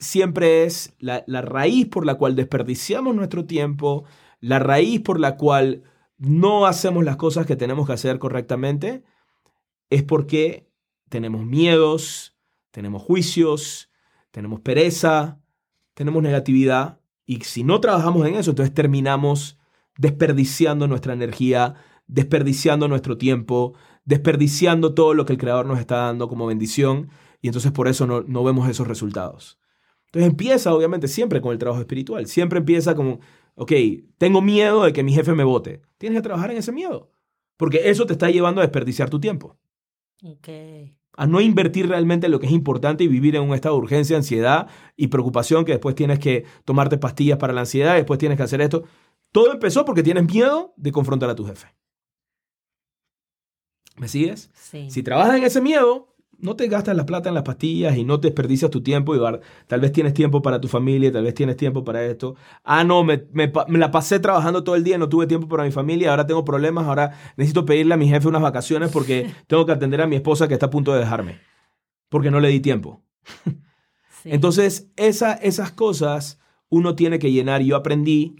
[0.00, 4.02] siempre es la, la raíz por la cual desperdiciamos nuestro tiempo,
[4.40, 5.84] la raíz por la cual
[6.18, 9.04] no hacemos las cosas que tenemos que hacer correctamente,
[9.88, 10.68] es porque
[11.08, 12.36] tenemos miedos,
[12.72, 13.88] tenemos juicios,
[14.32, 15.40] tenemos pereza,
[15.94, 19.58] tenemos negatividad, y si no trabajamos en eso, entonces terminamos
[19.96, 21.76] desperdiciando nuestra energía,
[22.08, 27.46] desperdiciando nuestro tiempo, desperdiciando todo lo que el Creador nos está dando como bendición, y
[27.46, 29.60] entonces por eso no, no vemos esos resultados.
[30.06, 32.26] Entonces empieza, obviamente, siempre con el trabajo espiritual.
[32.26, 33.20] Siempre empieza como,
[33.54, 33.72] ok,
[34.18, 35.80] tengo miedo de que mi jefe me vote.
[35.96, 37.10] Tienes que trabajar en ese miedo.
[37.56, 39.56] Porque eso te está llevando a desperdiciar tu tiempo.
[40.22, 40.48] Ok.
[41.16, 43.82] A no invertir realmente en lo que es importante y vivir en un estado de
[43.82, 48.38] urgencia, ansiedad y preocupación que después tienes que tomarte pastillas para la ansiedad, después tienes
[48.38, 48.84] que hacer esto.
[49.30, 51.68] Todo empezó porque tienes miedo de confrontar a tu jefe.
[53.96, 54.50] ¿Me sigues?
[54.54, 54.90] Sí.
[54.90, 56.11] Si trabajas en ese miedo,
[56.42, 59.16] no te gastas la plata en las pastillas y no te desperdicias tu tiempo.
[59.16, 59.20] Y
[59.66, 62.34] tal vez tienes tiempo para tu familia, tal vez tienes tiempo para esto.
[62.64, 65.48] Ah, no, me, me pa- me la pasé trabajando todo el día, no tuve tiempo
[65.48, 69.30] para mi familia, ahora tengo problemas, ahora necesito pedirle a mi jefe unas vacaciones porque
[69.46, 71.40] tengo que atender a mi esposa que está a punto de dejarme.
[72.10, 73.02] Porque no le di tiempo.
[74.22, 74.28] Sí.
[74.30, 77.60] Entonces, esa, esas cosas uno tiene que llenar.
[77.62, 78.36] Yo aprendí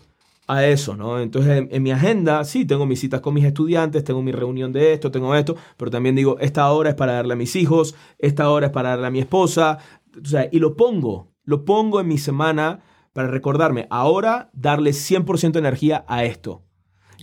[0.52, 1.20] a eso, ¿no?
[1.20, 4.72] Entonces, en, en mi agenda, sí, tengo mis citas con mis estudiantes, tengo mi reunión
[4.72, 7.94] de esto, tengo esto, pero también digo, esta hora es para darle a mis hijos,
[8.18, 9.78] esta hora es para darle a mi esposa,
[10.20, 12.80] o sea, y lo pongo, lo pongo en mi semana
[13.12, 16.62] para recordarme, ahora darle 100% energía a esto.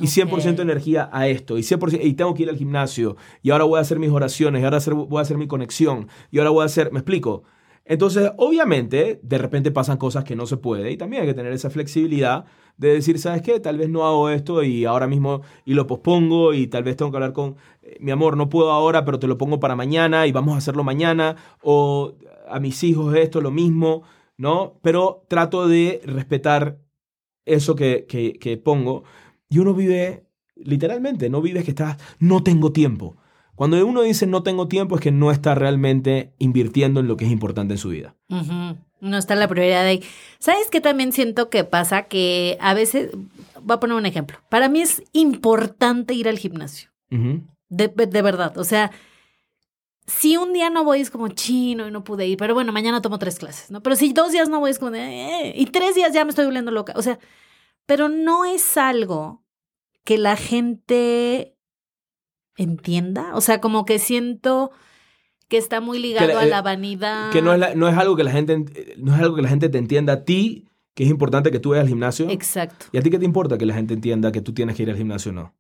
[0.02, 0.60] Y 100% Ok.
[0.60, 1.58] energía a esto.
[1.58, 3.18] Y 100%, y tengo que ir al gimnasio.
[3.42, 4.62] Y ahora voy a hacer mis oraciones.
[4.62, 6.08] Y ahora voy a hacer mi conexión.
[6.32, 7.44] Y ahora voy a hacer, me explico.
[7.90, 10.92] Entonces, obviamente, de repente pasan cosas que no se puede.
[10.92, 12.46] Y también hay que tener esa flexibilidad
[12.78, 13.60] de decir, ¿sabes qué?
[13.60, 17.10] Tal vez no hago esto y ahora mismo y lo pospongo y tal vez tengo
[17.10, 20.28] que hablar con eh, mi amor, no puedo ahora, pero te lo pongo para mañana
[20.28, 21.36] y vamos a hacerlo mañana.
[21.64, 22.14] O
[22.48, 24.04] a mis hijos esto, lo mismo,
[24.38, 24.80] ¿no?
[24.84, 26.78] Pero trato de respetar
[27.46, 29.04] eso que, que, pongo.
[29.50, 33.18] Y uno vive, literalmente, no vives que estás, no tengo tiempo.
[33.60, 37.26] Cuando uno dice no tengo tiempo es que no está realmente invirtiendo en lo que
[37.26, 38.16] es importante en su vida.
[39.02, 40.02] No está la prioridad ahí.
[40.40, 42.04] ¿Sabes qué también siento que pasa?
[42.04, 43.12] Que a veces,
[43.62, 44.38] voy a poner un ejemplo.
[44.48, 46.90] Para mí es importante ir al gimnasio.
[47.68, 48.58] De, de verdad.
[48.58, 48.92] O sea,
[50.08, 53.02] si un día no voy es como chino y no pude ir, pero bueno, mañana
[53.02, 53.84] tomo tres clases, ¿no?
[53.84, 56.30] Pero si dos días no voy es como de, "Eh", y tres días ya me
[56.30, 56.94] estoy volviendo loca.
[56.96, 57.20] O sea,
[57.86, 59.44] pero no es algo
[60.06, 61.58] que la gente
[62.64, 63.32] entienda.
[63.36, 64.72] O sea, como que siento
[65.48, 67.32] que está muy ligado la- a eh, la vanidad.
[67.32, 69.42] Que no es, la- no es algo que la gente ent- no es algo que
[69.42, 72.30] la gente te entienda a ti, que es importante que tú vayas al gimnasio.
[72.30, 72.86] Exacto.
[72.92, 74.90] ¿Y a ti qué te importa que la gente entienda que tú tienes que ir
[74.92, 75.56] al gimnasio o no?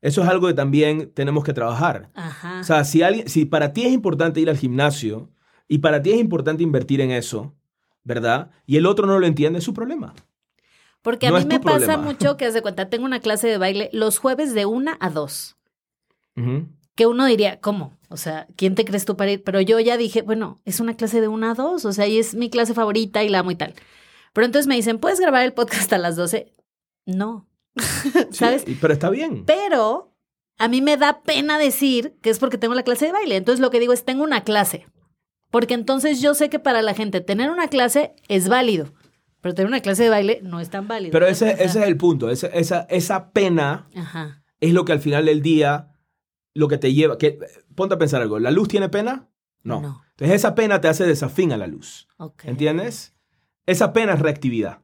[0.00, 2.10] Eso es algo que también tenemos que trabajar.
[2.14, 2.60] Ajá.
[2.60, 5.30] O sea, si, alguien, si para ti es importante ir al gimnasio
[5.68, 7.54] y para ti es importante invertir en eso,
[8.04, 8.50] ¿verdad?
[8.66, 10.12] Y el otro no lo entiende, es su problema.
[11.02, 13.58] Porque a no mí me pasa mucho que, haz de cuenta, tengo una clase de
[13.58, 15.56] baile los jueves de una a dos.
[16.94, 17.98] Que uno diría, ¿cómo?
[18.08, 19.42] O sea, ¿quién te crees tú para ir?
[19.42, 22.18] Pero yo ya dije, bueno, es una clase de una a dos, o sea, y
[22.18, 23.74] es mi clase favorita y la amo y tal.
[24.32, 26.52] Pero entonces me dicen, ¿puedes grabar el podcast a las 12?
[27.06, 27.48] No.
[28.30, 28.64] ¿Sabes?
[28.66, 29.44] Sí, pero está bien.
[29.46, 30.14] Pero
[30.58, 33.36] a mí me da pena decir que es porque tengo la clase de baile.
[33.36, 34.86] Entonces lo que digo es, tengo una clase.
[35.50, 38.92] Porque entonces yo sé que para la gente tener una clase es válido.
[39.40, 41.12] Pero tener una clase de baile no es tan válido.
[41.12, 42.30] Pero ese, ese es el punto.
[42.30, 44.44] Esa, esa, esa pena Ajá.
[44.60, 45.91] es lo que al final del día,
[46.54, 47.18] lo que te lleva.
[47.18, 47.38] Que,
[47.74, 48.38] ponte a pensar algo.
[48.38, 49.28] ¿La luz tiene pena?
[49.62, 49.80] No.
[49.80, 50.02] No.
[50.10, 52.08] Entonces esa pena te hace desafín a la luz.
[52.18, 52.44] Ok.
[52.44, 53.14] ¿Entiendes?
[53.66, 54.80] Esa pena es reactividad.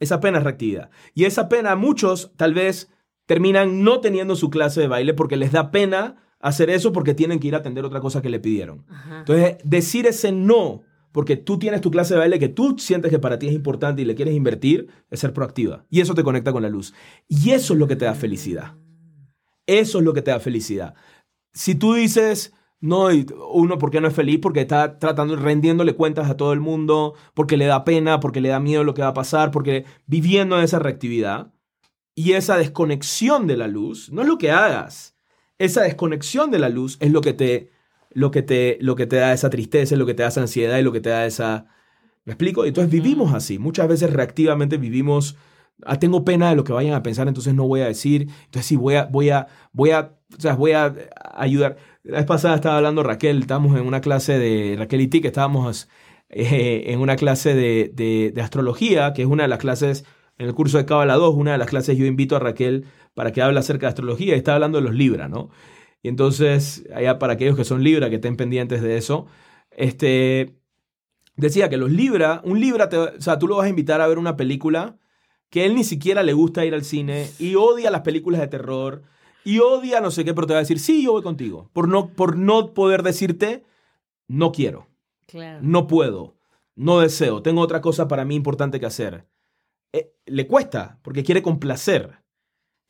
[0.00, 0.90] Esa pena es reactividad.
[1.14, 2.90] Y esa pena muchos tal vez
[3.26, 7.38] terminan no teniendo su clase de baile porque les da pena hacer eso porque tienen
[7.38, 8.84] que ir a atender otra cosa que le pidieron.
[9.20, 13.18] Entonces, decir ese no porque tú tienes tu clase de baile que tú sientes que
[13.18, 15.84] para ti es importante y le quieres invertir, es ser proactiva.
[15.88, 16.94] Y eso te conecta con la luz.
[17.28, 18.74] Y eso es lo que te da felicidad.
[19.66, 20.94] Eso es lo que te da felicidad.
[21.52, 23.08] Si tú dices, no,
[23.52, 24.38] uno, ¿por qué no es feliz?
[24.40, 28.48] Porque está tratando, rendiéndole cuentas a todo el mundo, porque le da pena, porque le
[28.48, 31.52] da miedo lo que va a pasar, porque viviendo en esa reactividad
[32.14, 35.16] y esa desconexión de la luz, no es lo que hagas.
[35.58, 37.70] Esa desconexión de la luz es lo que te
[38.14, 40.78] lo que te, lo que te da esa tristeza, lo que te da esa ansiedad
[40.78, 41.66] y lo que te da esa...
[42.24, 42.64] ¿Me explico?
[42.64, 43.58] Entonces vivimos así.
[43.58, 45.36] Muchas veces reactivamente vivimos...
[45.84, 48.28] Ah, tengo pena de lo que vayan a pensar, entonces no voy a decir.
[48.44, 50.94] Entonces sí, voy a, voy a, voy a, o sea, voy a
[51.34, 51.76] ayudar.
[52.02, 55.88] La vez pasada estaba hablando Raquel, estábamos en una clase de, Raquel y que estábamos
[56.28, 60.04] eh, en una clase de, de, astrología, que es una de las clases,
[60.38, 63.32] en el curso de Cábala 2, una de las clases yo invito a Raquel para
[63.32, 65.50] que hable acerca de astrología, y está hablando de los Libra, ¿no?
[66.02, 69.26] Y entonces, allá para aquellos que son Libra, que estén pendientes de eso,
[69.70, 70.56] este,
[71.36, 74.18] decía que los Libra, un Libra, o sea, tú lo vas a invitar a ver
[74.18, 74.98] una película
[75.52, 79.02] que él ni siquiera le gusta ir al cine y odia las películas de terror
[79.44, 81.86] y odia no sé qué, pero te va a decir, sí, yo voy contigo, por
[81.86, 83.62] no, por no poder decirte,
[84.26, 84.88] no quiero,
[85.60, 86.36] no puedo,
[86.74, 89.28] no deseo, tengo otra cosa para mí importante que hacer.
[89.92, 92.22] Eh, le cuesta, porque quiere complacer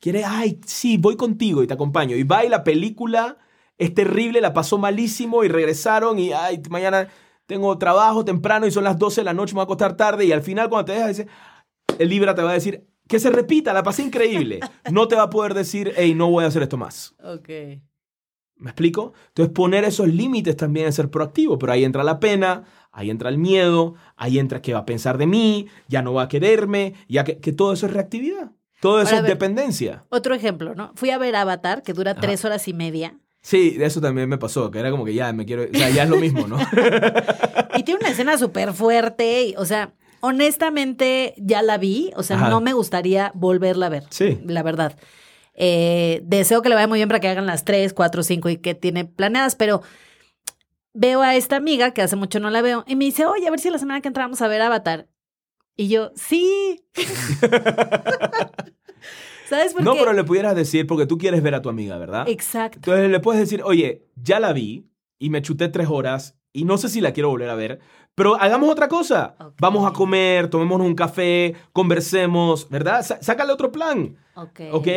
[0.03, 2.17] quiere, ay, sí, voy contigo y te acompaño.
[2.17, 3.37] Y va y la película
[3.77, 7.07] es terrible, la pasó malísimo y regresaron y, ay, mañana
[7.45, 10.25] tengo trabajo temprano y son las 12 de la noche, me voy a acostar tarde
[10.25, 11.27] y al final cuando te dejas, dice,
[11.97, 14.59] el Libra te va a decir, que se repita, la pasé increíble.
[14.91, 17.15] No te va a poder decir, hey, no voy a hacer esto más.
[17.23, 17.49] Ok.
[18.55, 19.13] ¿Me explico?
[19.29, 23.29] Entonces poner esos límites también es ser proactivo, pero ahí entra la pena, ahí entra
[23.29, 26.93] el miedo, ahí entra qué va a pensar de mí, ya no va a quererme,
[27.09, 28.51] ya que, que todo eso es reactividad.
[28.79, 30.05] Todo eso es dependencia.
[30.09, 30.91] Otro ejemplo, ¿no?
[30.95, 33.17] Fui a ver Avatar, que dura tres horas y media.
[33.41, 36.03] Sí, eso también me pasó, que era como que ya me quiero, o sea, ya
[36.03, 36.57] es lo mismo, ¿no?
[37.75, 39.93] y tiene una escena súper fuerte, o sea,
[40.23, 44.05] honestamente ya la vi, o sea, no me gustaría volverla a ver.
[44.09, 44.39] Sí.
[44.45, 44.97] La verdad.
[45.53, 48.55] Eh, deseo que le vaya muy bien para que hagan las tres, cuatro, cinco y
[48.55, 49.81] que tiene planeadas, pero
[50.93, 53.51] veo a esta amiga que hace mucho no la veo y me dice, oye, a
[53.51, 55.09] ver si la semana que entramos a ver Avatar.
[55.75, 56.85] Y yo, sí.
[59.49, 62.29] ¿Sabes por no, pero le pudieras decir, porque tú quieres ver a tu amiga, ¿verdad?
[62.29, 62.77] Exacto.
[62.77, 66.77] Entonces le puedes decir, oye, ya la vi y me chuté tres horas y no
[66.77, 67.81] sé si la quiero volver a ver,
[68.15, 69.35] pero hagamos otra cosa.
[69.59, 73.03] Vamos a comer, tomémonos un café, conversemos, ¿verdad?
[73.21, 74.17] sácale otro plan.
[74.35, 74.61] Ok.
[74.71, 74.87] ¿Ok?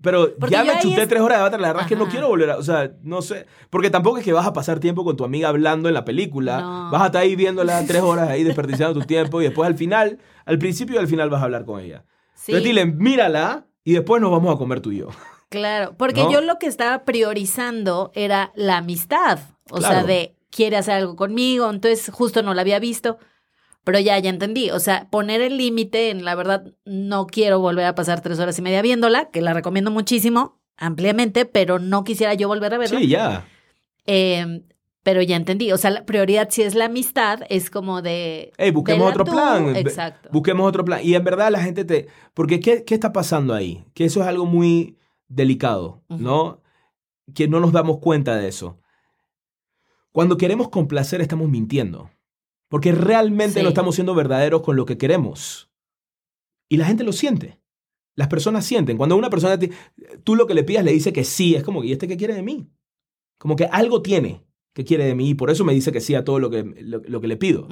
[0.00, 2.50] Pero ya me chuté tres horas de Avatar, la verdad es que no quiero volver
[2.50, 2.56] a.
[2.56, 3.46] O sea, no sé.
[3.68, 6.88] Porque tampoco es que vas a pasar tiempo con tu amiga hablando en la película.
[6.90, 10.18] Vas a estar ahí viéndola tres horas ahí desperdiciando tu tiempo y después al final,
[10.44, 12.04] al principio y al final vas a hablar con ella.
[12.34, 12.52] Sí.
[12.52, 15.08] Entonces dile, mírala y después nos vamos a comer tú y yo.
[15.50, 19.40] Claro, porque yo lo que estaba priorizando era la amistad.
[19.70, 23.18] O sea, de quiere hacer algo conmigo, entonces justo no la había visto,
[23.84, 27.86] pero ya, ya entendí, o sea, poner el límite en la verdad, no quiero volver
[27.86, 32.34] a pasar tres horas y media viéndola, que la recomiendo muchísimo, ampliamente, pero no quisiera
[32.34, 32.98] yo volver a verla.
[32.98, 33.46] Sí, ya.
[34.06, 34.64] Em,
[35.02, 38.52] pero ya entendí, o sea, la prioridad si es la amistad, es como de...
[38.58, 39.74] Hey, busquemos otro plan.
[39.74, 40.28] Exacto.
[40.30, 41.00] Busquemos otro plan.
[41.02, 42.08] Y en verdad la gente te...
[42.34, 43.84] Porque ¿qué, qué está pasando ahí?
[43.94, 46.60] Que eso es algo muy delicado, ¿no?
[47.34, 48.79] Que no nos damos cuenta de eso.
[50.12, 52.10] Cuando queremos complacer estamos mintiendo,
[52.68, 55.70] porque realmente no estamos siendo verdaderos con lo que queremos.
[56.68, 57.60] Y la gente lo siente.
[58.14, 58.96] Las personas sienten.
[58.96, 59.58] Cuando una persona,
[60.24, 62.34] tú lo que le pidas le dice que sí, es como, ¿y este qué quiere
[62.34, 62.70] de mí?
[63.38, 66.14] Como que algo tiene que quiere de mí y por eso me dice que sí
[66.14, 67.66] a todo lo que, lo, que le pido,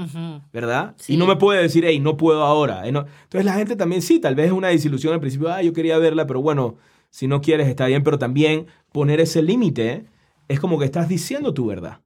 [0.52, 0.96] ¿verdad?
[1.06, 2.88] Y no me puede decir, hey, no puedo ahora.
[2.88, 5.98] Entonces la gente también sí, tal vez es una desilusión al principio, ah, yo quería
[5.98, 6.76] verla, pero bueno,
[7.10, 10.06] si no quieres está bien, pero también poner ese límite
[10.48, 12.00] es como que estás diciendo tu verdad.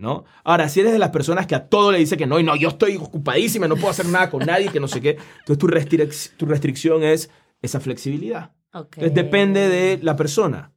[0.00, 0.24] ¿No?
[0.44, 2.56] Ahora, si eres de las personas que a todo le dice que no, y no,
[2.56, 6.36] yo estoy ocupadísima, no puedo hacer nada con nadie, que no sé qué, entonces tu,
[6.38, 7.30] tu restricción es
[7.62, 8.52] esa flexibilidad.
[8.72, 10.72] Entonces depende de la persona.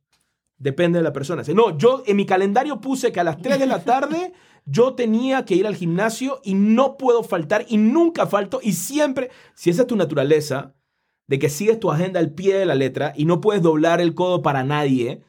[0.58, 1.44] Depende de la persona.
[1.54, 4.34] No, yo en mi calendario puse que a las 3 de la tarde
[4.66, 9.30] yo tenía que ir al gimnasio y no puedo faltar y nunca falto y siempre,
[9.56, 10.76] si esa es tu naturaleza,
[11.28, 14.14] de que sigues tu agenda al pie de la letra y no puedes doblar el
[14.14, 15.24] codo para nadie,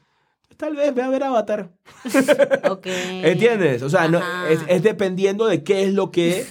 [0.57, 1.71] tal vez ve a ver Avatar.
[3.23, 3.81] ¿Entiendes?
[3.83, 4.21] O sea, no,
[4.67, 6.45] es, dependiendo de qué es lo que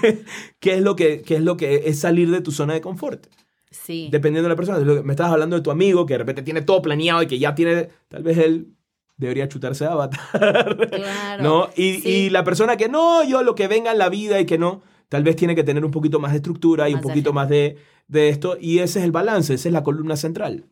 [0.60, 3.26] qué es lo que qué es lo que es salir de tu zona de confort.
[3.70, 4.08] Sí.
[4.12, 4.78] Dependiendo de la persona.
[5.02, 7.54] Me estabas hablando de tu amigo que de repente tiene todo planeado y que ya
[7.54, 7.88] tiene.
[8.08, 8.74] Tal vez él
[9.16, 10.88] debería chutarse a Avatar.
[10.90, 11.42] Claro.
[11.42, 11.70] ¿No?
[11.76, 14.58] Y, y la persona que no, yo lo que venga en la vida y que
[14.58, 14.82] no.
[15.08, 17.30] tal vez tiene que tener un poquito más de estructura y Más un de poquito
[17.30, 17.42] agenda.
[17.42, 17.76] más de,
[18.08, 20.66] de esto, y ese es el balance, esa es la columna central.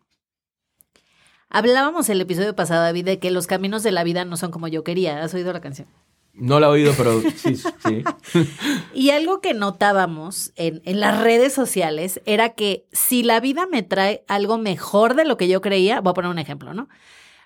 [1.51, 4.69] Hablábamos el episodio pasado, David, de que los caminos de la vida no son como
[4.69, 5.23] yo quería.
[5.23, 5.89] ¿Has oído la canción?
[6.33, 8.05] No la he oído, pero sí, sí.
[8.95, 13.83] Y algo que notábamos en, en las redes sociales era que si la vida me
[13.83, 16.89] trae algo mejor de lo que yo creía, voy a poner un ejemplo, ¿no?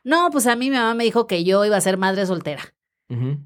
[0.05, 2.74] No, pues a mí mi mamá me dijo que yo iba a ser madre soltera.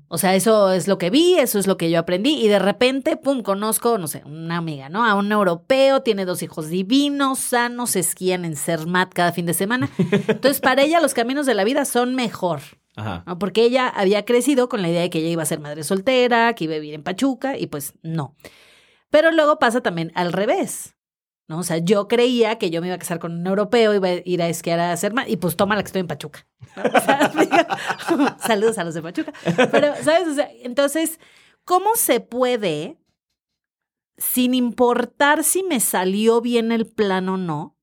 [0.08, 2.58] O sea, eso es lo que vi, eso es lo que yo aprendí y de
[2.58, 5.04] repente, pum, conozco, no sé, una amiga, ¿no?
[5.04, 9.90] A un europeo, tiene dos hijos divinos, sanos, esquían en Cermat cada fin de semana.
[9.98, 12.60] Entonces, para ella los caminos de la vida son mejor,
[12.96, 13.24] Ajá.
[13.26, 13.38] ¿no?
[13.38, 16.54] Porque ella había crecido con la idea de que ella iba a ser madre soltera,
[16.54, 18.36] que iba a vivir en Pachuca y pues no.
[19.10, 20.94] Pero luego pasa también al revés.
[21.48, 21.58] ¿No?
[21.58, 24.22] O sea, yo creía que yo me iba a casar con un europeo, iba a
[24.24, 26.46] ir a esquiar a Cermat y pues toma la que estoy en Pachuca.
[28.38, 29.32] saludos a los de Pachuca.
[29.70, 30.28] Pero, ¿sabes?
[30.28, 31.18] O sea, entonces,
[31.64, 32.98] ¿cómo se puede,
[34.18, 37.76] sin importar si me salió bien el plan o no?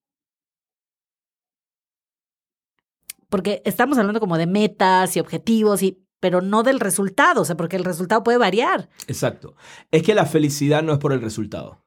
[3.29, 7.57] Porque estamos hablando como de metas y objetivos, y, pero no del resultado, o sea,
[7.57, 8.89] porque el resultado puede variar.
[9.07, 9.55] Exacto.
[9.89, 11.84] Es que la felicidad no es por el resultado.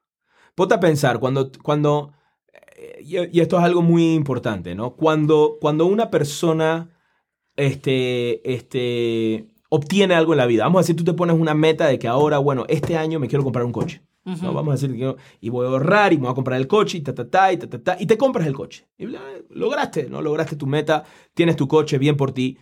[0.59, 2.13] Ponte a pensar, cuando, cuando
[2.77, 4.97] eh, y esto es algo muy importante, ¿no?
[4.97, 6.91] Cuando, cuando una persona
[7.57, 11.87] este, este, obtiene algo en la vida, vamos a decir, tú te pones una meta
[11.87, 14.03] de que ahora, bueno, este año me quiero comprar un coche.
[14.43, 14.53] ¿no?
[14.53, 16.67] Vamos a decir que yo- y voy a ahorrar y me voy a comprar el
[16.67, 18.89] coche y ta, ta, ta, y ta, ta, ta, y te compras el coche.
[18.99, 20.21] Y bla, lograste, ¿no?
[20.23, 22.59] Lograste tu meta, tienes tu coche, bien por ti.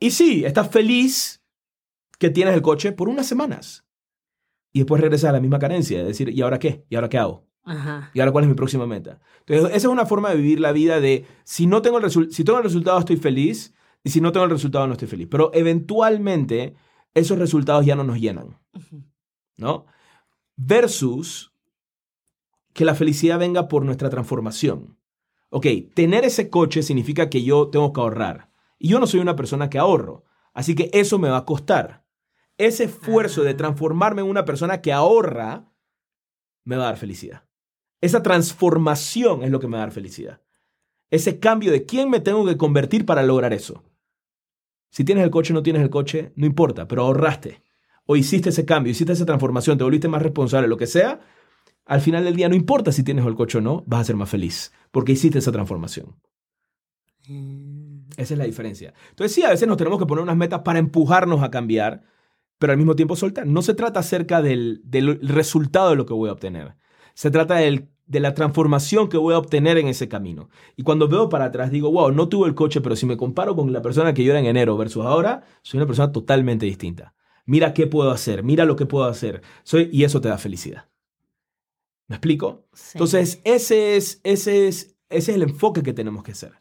[0.00, 1.42] Y sí, estás feliz
[2.18, 3.84] que tienes el coche por unas semanas.
[4.76, 6.84] Y después regresas a la misma carencia, es decir, ¿y ahora qué?
[6.90, 7.46] ¿Y ahora qué hago?
[7.64, 8.10] Ajá.
[8.12, 9.20] ¿Y ahora cuál es mi próxima meta?
[9.46, 12.44] Entonces, esa es una forma de vivir la vida de, si no tengo el, si
[12.44, 15.28] tengo el resultado estoy feliz, y si no tengo el resultado no estoy feliz.
[15.30, 16.74] Pero eventualmente
[17.14, 18.58] esos resultados ya no nos llenan.
[19.56, 19.86] ¿no?
[20.56, 21.54] Versus
[22.74, 24.98] que la felicidad venga por nuestra transformación.
[25.48, 28.50] Ok, tener ese coche significa que yo tengo que ahorrar.
[28.78, 30.24] Y yo no soy una persona que ahorro.
[30.52, 32.04] Así que eso me va a costar.
[32.58, 33.56] Ese esfuerzo de Ah.
[33.56, 35.70] transformarme en una persona que ahorra
[36.64, 37.44] me va a dar felicidad.
[38.00, 40.40] Esa transformación es lo que me va a dar felicidad.
[41.10, 43.84] Ese cambio de quién me tengo que convertir para lograr eso.
[44.90, 47.62] Si tienes el coche o no tienes el coche, no importa, pero ahorraste
[48.06, 51.20] o hiciste ese cambio, hiciste esa transformación, te volviste más responsable, lo que sea,
[51.84, 54.16] al final del día no importa si tienes el coche o no, vas a ser
[54.16, 56.16] más feliz, porque hiciste esa transformación.
[57.28, 58.08] Mm.
[58.16, 58.94] Esa es la diferencia.
[59.10, 62.04] Entonces sí, a veces nos tenemos que poner unas metas para empujarnos a cambiar,
[62.58, 63.46] pero al mismo tiempo soltar.
[63.46, 66.76] No se trata acerca del, del resultado de lo que voy a obtener.
[67.14, 70.48] Se trata del- de la transformación que voy a obtener en ese camino.
[70.76, 73.56] Y cuando veo para atrás digo, wow, no tuve el coche, pero si me comparo
[73.56, 77.14] con la persona que yo era en enero versus ahora, soy una persona totalmente distinta.
[77.46, 79.42] Mira qué puedo hacer, mira lo que puedo hacer.
[79.64, 80.88] Soy, y eso te da felicidad.
[82.08, 82.68] ¿Me explico?
[82.72, 82.92] Sí.
[82.94, 86.52] Entonces, ese es, ese, es, ese es el enfoque que tenemos que hacer.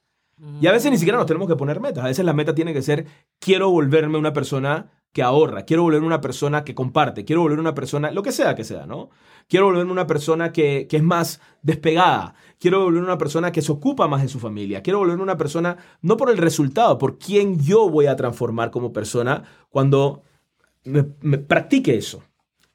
[0.60, 2.04] Y a veces ni siquiera nos tenemos que poner metas.
[2.04, 3.06] A veces la meta tiene que ser,
[3.40, 7.74] quiero volverme una persona que ahorra, quiero volverme una persona que comparte, quiero volverme una
[7.74, 9.12] persona, lo que sea que sea, ¿no?
[9.48, 13.72] Quiero volverme una persona que, que es más despegada, quiero volverme una persona que se
[13.72, 17.64] ocupa más de su familia, quiero volverme una persona, no por el resultado, por quién
[17.64, 20.24] yo voy a transformar como persona cuando
[20.84, 22.22] me, me practique eso,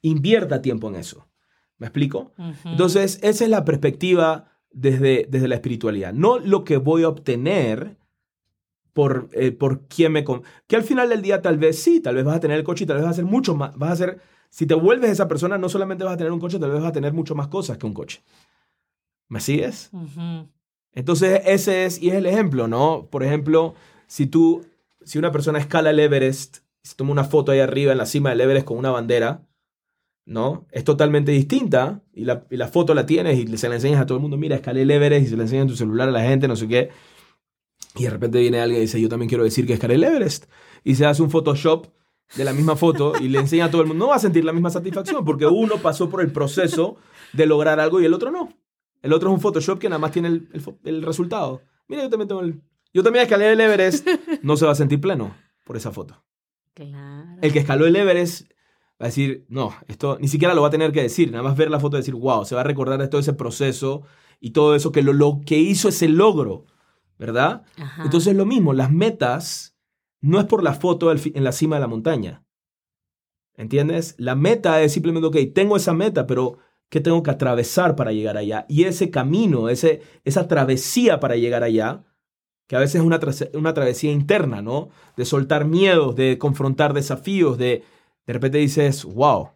[0.00, 1.28] invierta tiempo en eso.
[1.76, 2.32] ¿Me explico?
[2.64, 6.14] Entonces, esa es la perspectiva desde, desde la espiritualidad.
[6.14, 7.98] No lo que voy a obtener
[8.92, 10.24] por, eh, por quién me...
[10.66, 12.84] Que al final del día tal vez sí, tal vez vas a tener el coche
[12.84, 13.76] y tal vez vas a hacer mucho más.
[13.76, 14.20] Vas a hacer...
[14.50, 16.90] Si te vuelves esa persona, no solamente vas a tener un coche, tal vez vas
[16.90, 18.22] a tener mucho más cosas que un coche.
[19.28, 19.90] ¿Me sigues?
[19.92, 20.48] Ujú.
[20.92, 23.06] Entonces, ese es, y es el ejemplo, ¿no?
[23.10, 23.74] Por ejemplo,
[24.08, 24.66] si tú,
[25.04, 28.30] si una persona escala el Everest, se toma una foto ahí arriba en la cima
[28.30, 29.46] del Everest con una bandera,
[30.26, 30.66] ¿no?
[30.72, 34.06] Es totalmente distinta y la, y la foto la tienes y se la enseñas a
[34.06, 36.12] todo el mundo, mira, escalé el Everest y se la enseñas en tu celular a
[36.12, 36.90] la gente, no sé qué.
[37.96, 40.46] Y de repente viene alguien y dice, yo también quiero decir que escalé el Everest.
[40.84, 41.88] Y se hace un Photoshop
[42.36, 44.04] de la misma foto y le enseña a todo el mundo.
[44.04, 46.96] No va a sentir la misma satisfacción porque uno pasó por el proceso
[47.32, 48.54] de lograr algo y el otro no.
[49.02, 50.48] El otro es un Photoshop que nada más tiene el,
[50.84, 51.62] el resultado.
[51.88, 52.62] Mira, yo también tengo el...
[52.92, 54.08] Yo también escalé el Everest.
[54.42, 55.34] No se va a sentir pleno
[55.64, 56.24] por esa foto.
[56.74, 57.38] Claro.
[57.40, 58.50] El que escaló el Everest
[59.00, 61.30] va a decir, no, esto ni siquiera lo va a tener que decir.
[61.30, 63.32] Nada más ver la foto y decir, wow, se va a recordar de todo ese
[63.32, 64.02] proceso
[64.40, 66.66] y todo eso que, lo, lo que hizo ese logro,
[67.20, 67.62] ¿verdad?
[67.76, 68.02] Ajá.
[68.02, 69.76] Entonces lo mismo, las metas
[70.20, 72.44] no es por la foto en la cima de la montaña.
[73.54, 74.16] ¿Entiendes?
[74.18, 76.58] La meta es simplemente, ok, tengo esa meta, pero
[76.88, 78.66] ¿qué tengo que atravesar para llegar allá?
[78.68, 82.02] Y ese camino, ese, esa travesía para llegar allá,
[82.66, 83.20] que a veces es una,
[83.54, 84.88] una travesía interna, ¿no?
[85.16, 87.84] De soltar miedos, de confrontar desafíos, de
[88.30, 89.52] de repente dices, wow, O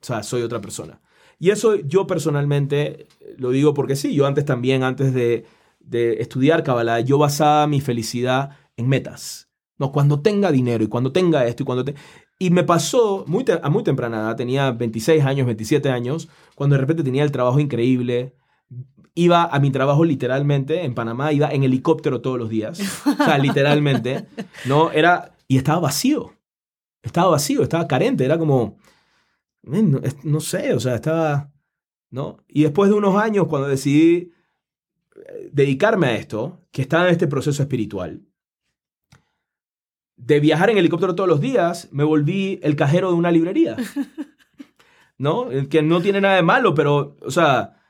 [0.00, 1.02] sea, soy otra persona.
[1.38, 5.44] Y eso yo personalmente lo digo porque sí, yo antes también, antes de,
[5.80, 9.50] de estudiar Kabbalah, yo basaba mi felicidad en metas.
[9.78, 11.94] No, cuando tenga dinero y cuando tenga esto y cuando te...
[12.38, 16.80] Y me pasó muy a muy temprana edad, tenía 26 años, 27 años, cuando de
[16.80, 18.34] repente tenía el trabajo increíble.
[19.14, 22.80] Iba a mi trabajo literalmente en Panamá, iba en helicóptero todos los días.
[23.06, 24.26] O sea, literalmente.
[24.66, 25.34] No, era...
[25.48, 26.34] Y estaba vacío.
[27.02, 28.76] Estaba vacío, estaba carente, era como...
[29.62, 31.52] No, no sé, o sea, estaba...
[32.10, 32.38] ¿No?
[32.48, 34.32] Y después de unos años, cuando decidí
[35.52, 38.22] dedicarme a esto, que estaba en este proceso espiritual,
[40.16, 43.76] de viajar en helicóptero todos los días, me volví el cajero de una librería.
[45.18, 45.48] ¿No?
[45.68, 47.82] Que no tiene nada de malo, pero, o sea,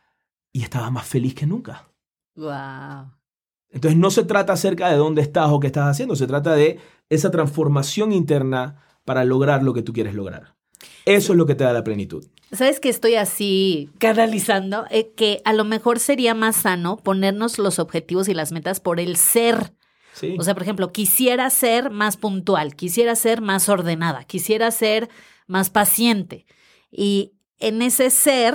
[0.52, 1.88] y estaba más feliz que nunca.
[2.34, 3.12] Wow.
[3.70, 6.80] Entonces no se trata acerca de dónde estás o qué estás haciendo, se trata de
[7.08, 10.56] esa transformación interna para lograr lo que tú quieres lograr.
[11.04, 12.26] Eso es lo que te da la plenitud.
[12.52, 14.84] ¿Sabes que estoy así canalizando?
[14.90, 19.00] Eh, que a lo mejor sería más sano ponernos los objetivos y las metas por
[19.00, 19.72] el ser
[20.38, 25.08] o sea, por ejemplo, quisiera ser más puntual, quisiera ser más ordenada, quisiera ser
[25.46, 26.46] más paciente.
[26.90, 28.54] Y en ese ser,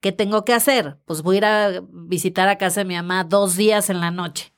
[0.00, 0.98] ¿qué tengo que hacer?
[1.04, 4.10] Pues voy a ir a visitar a casa de mi mamá dos días en la
[4.10, 4.52] noche.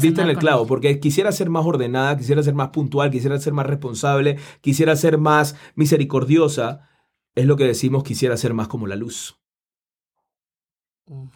[0.00, 3.52] Viste en el clavo, porque quisiera ser más ordenada, quisiera ser más puntual, quisiera ser
[3.52, 6.88] más responsable, quisiera ser más misericordiosa.
[7.34, 9.38] Es lo que decimos, quisiera ser más como la luz.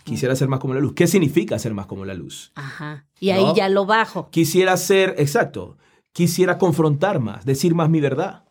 [0.02, 0.94] Quisiera ser más como la luz.
[0.94, 2.50] ¿Qué significa ser más como la luz?
[2.56, 3.06] Ajá.
[3.20, 4.28] Y ahí ya lo bajo.
[4.30, 5.78] Quisiera ser, exacto,
[6.12, 8.49] quisiera confrontar más, decir más mi verdad.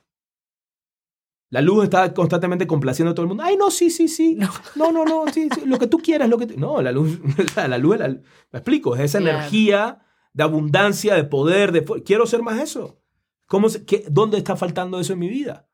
[1.52, 3.44] La luz está constantemente complaciendo a todo el mundo.
[3.44, 4.36] Ay, no, sí, sí, sí.
[4.36, 7.20] No, no, no, no sí, lo que tú quieras, lo que No, la luz,
[7.56, 10.00] la luz, me explico, es esa energía
[10.34, 13.00] de abundancia, de poder, de quiero ser más eso.
[13.48, 15.68] ¿Cómo qué, ¿Dónde está faltando eso en mi vida?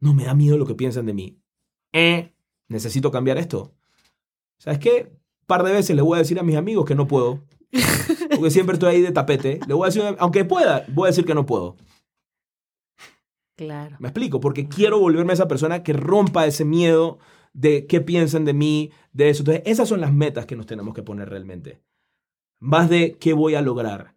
[0.00, 1.38] No me da miedo lo que piensan de mí.
[1.92, 2.34] Eh,
[2.66, 3.74] necesito cambiar esto.
[4.58, 5.12] ¿Sabes qué?
[5.12, 7.44] Un par de veces le voy a decir a mis amigos que no puedo.
[8.34, 9.60] Porque siempre estoy ahí de tapete.
[9.66, 11.76] Le voy a decir, aunque pueda, voy a decir que no puedo.
[13.60, 13.96] Claro.
[13.98, 17.18] Me explico, porque quiero volverme esa persona que rompa ese miedo
[17.52, 19.42] de qué piensan de mí, de eso.
[19.42, 21.82] Entonces, esas son las metas que nos tenemos que poner realmente.
[22.58, 24.14] Más de qué voy a lograr.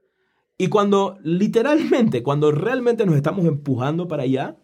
[0.57, 4.55] Y cuando literalmente, cuando realmente nos estamos empujando para allá,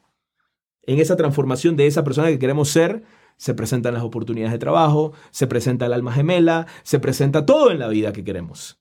[0.84, 3.04] en esa transformación de esa persona que queremos ser,
[3.36, 7.80] se presentan las oportunidades de trabajo, se presenta el alma gemela, se presenta todo en
[7.80, 8.80] la vida que queremos.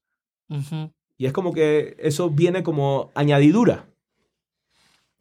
[1.16, 3.88] Y es como que eso viene como añadidura.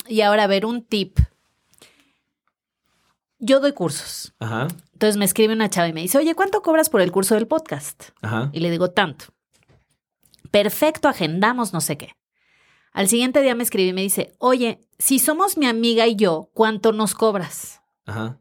[0.07, 1.19] Y ahora, a ver, un tip.
[3.39, 4.33] Yo doy cursos.
[4.39, 4.67] Ajá.
[4.93, 7.47] Entonces me escribe una chava y me dice, oye, ¿cuánto cobras por el curso del
[7.47, 8.09] podcast?
[8.21, 8.49] Ajá.
[8.51, 9.25] Y le digo, tanto.
[10.49, 12.15] Perfecto, agendamos no sé qué.
[12.93, 16.49] Al siguiente día me escribe y me dice, oye, si somos mi amiga y yo,
[16.53, 17.81] ¿cuánto nos cobras?
[18.05, 18.39] Ajá.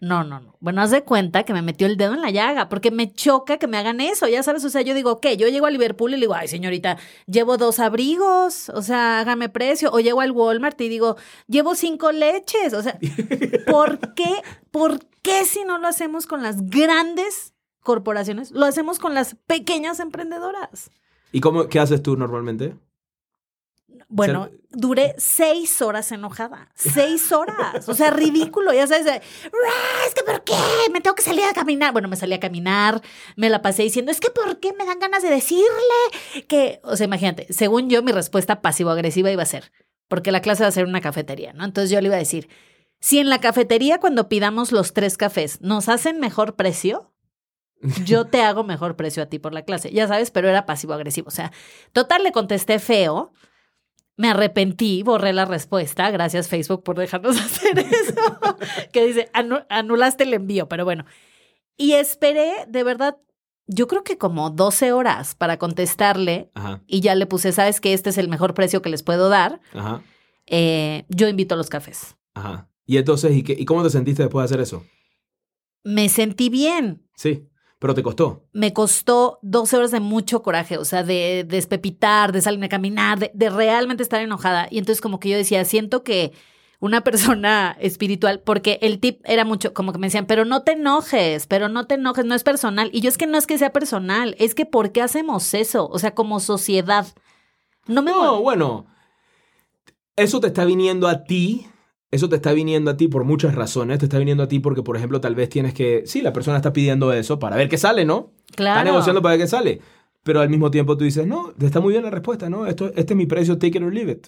[0.00, 0.56] No, no, no.
[0.60, 3.58] Bueno, haz de cuenta que me metió el dedo en la llaga, porque me choca
[3.58, 5.36] que me hagan eso, ya sabes, o sea, yo digo, ¿qué?
[5.36, 6.96] Yo llego a Liverpool y le digo, ay, señorita,
[7.26, 11.16] llevo dos abrigos, o sea, hágame precio, o llego al Walmart y digo,
[11.48, 12.98] llevo cinco leches, o sea,
[13.66, 14.42] ¿por qué?
[14.70, 18.52] ¿Por qué si no lo hacemos con las grandes corporaciones?
[18.52, 20.90] Lo hacemos con las pequeñas emprendedoras.
[21.30, 22.74] ¿Y cómo, qué haces tú normalmente?
[24.12, 26.68] Bueno, duré seis horas enojada.
[26.74, 27.88] Seis horas.
[27.88, 28.72] O sea, ridículo.
[28.72, 30.54] Ya sabes, es que ¿por qué?
[30.92, 31.92] Me tengo que salir a caminar.
[31.92, 33.00] Bueno, me salí a caminar,
[33.36, 35.64] me la pasé diciendo, es que ¿por qué me dan ganas de decirle
[36.48, 39.70] que, o sea, imagínate, según yo, mi respuesta pasivo-agresiva iba a ser,
[40.08, 41.64] porque la clase va a ser una cafetería, ¿no?
[41.64, 42.48] Entonces yo le iba a decir,
[42.98, 47.12] si en la cafetería cuando pidamos los tres cafés nos hacen mejor precio,
[48.04, 49.90] yo te hago mejor precio a ti por la clase.
[49.92, 51.28] Ya sabes, pero era pasivo-agresivo.
[51.28, 51.50] O sea,
[51.92, 53.32] total, le contesté feo
[54.20, 56.10] me arrepentí, borré la respuesta.
[56.10, 58.38] Gracias Facebook por dejarnos hacer eso.
[58.92, 61.06] que dice, anulaste el envío, pero bueno.
[61.78, 63.16] Y esperé, de verdad,
[63.66, 66.50] yo creo que como 12 horas para contestarle.
[66.86, 69.62] Y ya le puse, sabes que este es el mejor precio que les puedo dar.
[69.72, 70.02] Ajá.
[70.46, 72.14] Eh, yo invito a los cafés.
[72.34, 72.68] Ajá.
[72.84, 74.84] Y entonces, ¿y, qué, ¿y cómo te sentiste después de hacer eso?
[75.82, 77.08] Me sentí bien.
[77.16, 77.48] Sí.
[77.80, 78.42] Pero te costó.
[78.52, 83.18] Me costó 12 horas de mucho coraje, o sea, de, despepitar, de salirme a caminar,
[83.18, 84.68] de, realmente estar enojada.
[84.70, 86.32] Y entonces como que yo decía, siento que
[86.78, 90.72] una persona espiritual, porque el tip era mucho, como que me decían, pero no te
[90.72, 92.90] enojes, pero no te enojes, no es personal.
[92.92, 95.88] Y yo es que no es que sea personal, es que ¿por qué hacemos eso?
[95.88, 97.06] O sea, como sociedad.
[97.86, 98.10] No me...
[98.10, 98.88] No, bueno,
[100.16, 101.66] eso te está viniendo a ti
[102.10, 103.98] eso te está viniendo a ti por muchas razones.
[103.98, 106.02] Te está viniendo a ti porque, por ejemplo, tal vez tienes que.
[106.06, 108.32] Sí, la persona está pidiendo eso para ver qué sale, ¿no?
[108.56, 108.78] Claro.
[108.80, 109.80] Está negociando para ver qué sale.
[110.22, 112.66] Pero al mismo tiempo tú dices, no, está muy bien la respuesta, ¿no?
[112.66, 114.26] Esto, este es mi precio, take it or leave it.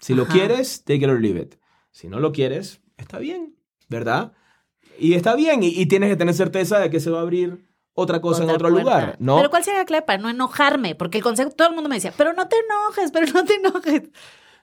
[0.00, 1.54] Si lo quieres, take it or leave it.
[1.90, 3.56] Si no lo quieres, está bien.
[3.88, 4.32] ¿verdad?
[4.98, 7.66] Y está bien, y, y tienes que tener certeza de que se va a abrir
[7.94, 8.78] otra cosa en otro puerta.
[8.82, 9.36] lugar, ¿no?
[9.38, 10.94] Pero ¿cuál sería la clave para no enojarme?
[10.94, 13.54] Porque el consejo, todo el mundo me decía, pero no te enojes, pero no te
[13.54, 14.02] enojes.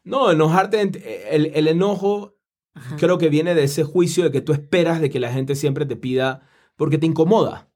[0.03, 2.34] No, enojarte, en- el, el enojo
[2.75, 2.95] Ajá.
[2.97, 5.85] creo que viene de ese juicio de que tú esperas de que la gente siempre
[5.85, 6.41] te pida
[6.75, 7.69] porque te incomoda.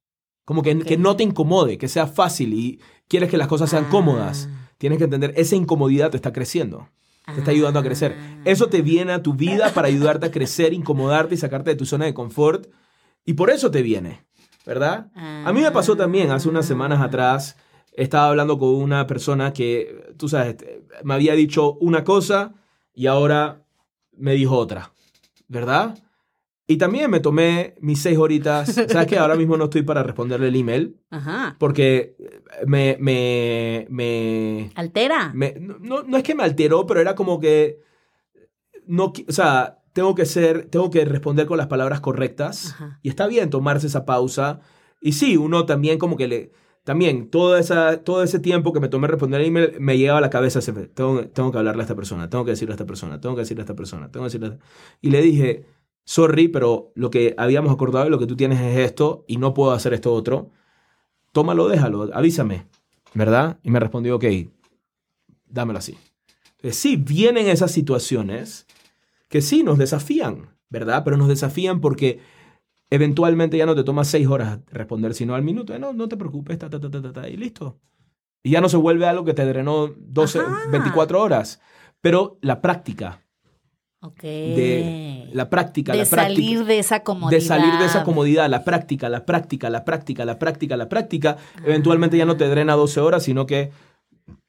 [0.46, 3.86] Como que, que no te incomode, que sea fácil y quieres que las cosas sean
[3.88, 3.90] Ah.
[3.92, 4.50] cómodas.
[4.78, 6.90] Tienes que entender, esa incomodidad te está creciendo,
[7.26, 8.16] te está ayudando a crecer.
[8.20, 8.42] Ah.
[8.46, 11.86] Eso te viene a tu vida para ayudarte a crecer, incomodarte y sacarte de tu
[11.86, 12.68] zona de confort.
[13.26, 14.26] Y por eso te viene,
[14.66, 15.12] ¿verdad?
[15.16, 17.56] A mí me pasó también hace unas semanas atrás.
[17.94, 20.56] Estaba hablando con una persona que, tú sabes,
[21.04, 22.54] me había dicho una cosa
[22.94, 23.66] y ahora
[24.20, 24.92] me dijo otra,
[25.48, 25.98] ¿verdad?
[26.68, 28.70] Y también me tomé mis seis horitas.
[28.90, 31.56] ¿Sabes que Ahora mismo no estoy para responderle el email Ajá.
[31.60, 32.16] porque
[32.68, 35.32] me, me, me, Altera.
[35.34, 37.80] me- no, no es que me alteró, pero era como que
[38.86, 43.00] no, o sea, tengo que ser, tengo que responder con las palabras correctas Ajá.
[43.02, 44.60] y está bien tomarse esa pausa.
[45.02, 46.52] Y sí, uno también como que le,
[46.84, 50.22] también todo, esa, todo ese tiempo que me tomé responder el email me llegaba a
[50.22, 50.60] la cabeza,
[50.94, 53.42] tengo, tengo que hablarle a esta persona, tengo que decirle a esta persona, tengo que
[53.42, 54.66] decirle a esta persona, tengo que decirle a esta-".
[55.02, 55.66] Y le dije,
[56.04, 59.54] sorry, pero lo que habíamos acordado y lo que tú tienes es esto y no
[59.54, 60.50] puedo hacer esto otro.
[61.32, 62.66] Tómalo, déjalo, avísame,
[63.14, 63.60] ¿verdad?
[63.62, 64.26] Y me respondió, ok,
[65.48, 65.98] dámelo así.
[66.58, 68.66] Entonces, sí, vienen esas situaciones
[69.28, 71.04] que sí nos desafían, ¿verdad?
[71.04, 72.20] Pero nos desafían porque
[72.90, 75.74] eventualmente ya no te toma seis horas responder, sino al minuto.
[75.74, 77.78] Eh, No, no te preocupes, ta, ta, ta, ta, y listo.
[78.44, 80.58] Y ya no se vuelve algo que te drenó 12, Ajá.
[80.72, 81.60] 24 horas.
[82.02, 83.22] Pero la práctica,
[84.02, 84.22] Ok.
[84.22, 86.34] de la práctica, de la práctica.
[86.46, 87.38] salir de esa comodidad.
[87.38, 91.38] De salir de esa comodidad, la práctica, la práctica, la práctica, la práctica, la práctica,
[91.66, 93.72] eventualmente ya no te drena 12 horas, sino que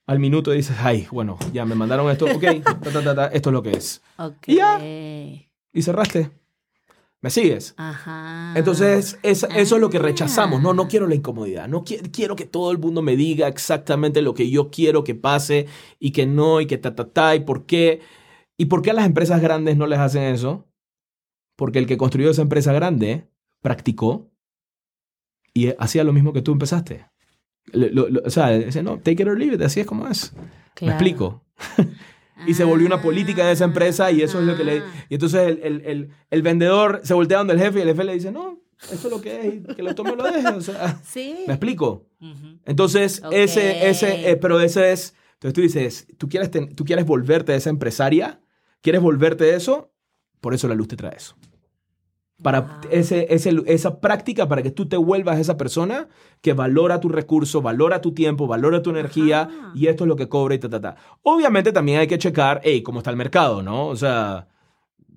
[0.07, 3.51] al minuto dices, ay, bueno, ya me mandaron esto, ok, ta, ta, ta, ta, esto
[3.51, 4.03] es lo que es.
[4.19, 4.37] Ok.
[4.49, 4.79] Y ya.
[4.81, 6.31] Y cerraste.
[7.23, 7.75] ¿Me sigues?
[7.77, 8.55] Ajá.
[8.57, 10.03] Entonces, es- eso es lo que Ah.
[10.03, 10.63] rechazamos.
[10.63, 11.69] No, no quiero la incomodidad.
[11.69, 15.15] No qui- quiero que todo el mundo me diga exactamente lo que yo quiero que
[15.15, 15.67] pase
[15.99, 18.01] y que no, y que ta, ta, ta, y por qué.
[18.57, 20.67] ¿Y por qué a las empresas grandes no les hacen eso?
[21.57, 23.29] Porque el que construyó esa empresa grande
[23.63, 24.31] practicó
[25.53, 27.07] y hacía lo mismo que tú empezaste.
[27.73, 30.09] Lo- lo- lo- o sea, dice, no, take it or leave it, así es como
[30.09, 30.33] es.
[30.81, 31.45] ¿Me explico?
[32.47, 34.79] y se volvió una política de esa empresa y eso es lo que le...
[34.81, 35.05] Ah.
[35.09, 38.05] Y entonces el, el- el- el vendedor se voltea donde el jefe y el jefe
[38.05, 38.61] le dice, no,
[38.91, 40.49] esto es lo que es, que lo tome o lo deje.
[40.49, 41.37] O sea, Sí.
[41.47, 42.07] ¿me explico?
[42.65, 45.15] Entonces, ese, ese, eh, pero ese es...
[45.35, 48.41] Entonces tú dices, ¿tú quieres, ten- tú quieres volverte esa empresaria,
[48.83, 49.91] quieres volverte de eso,
[50.41, 51.35] por eso la luz te trae eso.
[52.43, 56.09] Para ese, ese- esa práctica, para que tú te vuelvas esa persona
[56.41, 60.29] que valora tu recurso, valora tu tiempo, valora tu energía y esto es lo que
[60.29, 60.97] cobra y ta, ta, ta.
[61.23, 63.89] Obviamente también hay que checar, hey, cómo está el mercado, ¿no?
[63.89, 64.49] O sea,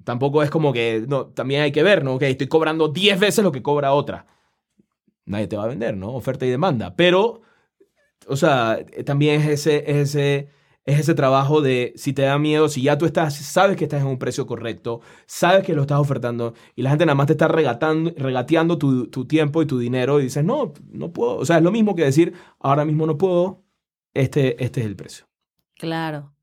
[0.04, 2.16] tampoco es como que, no, también hay que ver, ¿no?
[2.16, 4.26] Ok, estoy cobrando 10 veces lo que cobra otra.
[5.26, 6.10] Nadie te va a vender, ¿no?
[6.14, 6.96] Oferta y demanda.
[6.98, 7.42] Pero,
[8.28, 10.50] o sea, eh, también es ese, es ese,
[10.86, 14.02] es ese trabajo de si te da miedo, si ya tú estás, sabes que estás
[14.02, 17.34] en un precio correcto, sabes que lo estás ofertando y la gente nada más te
[17.34, 21.38] está regatando, regateando tu, tu tiempo y tu dinero y dices, no, no puedo.
[21.38, 23.64] O sea, es lo mismo que decir, ahora mismo no puedo,
[24.14, 25.26] este, este es el precio.
[25.76, 26.34] Claro.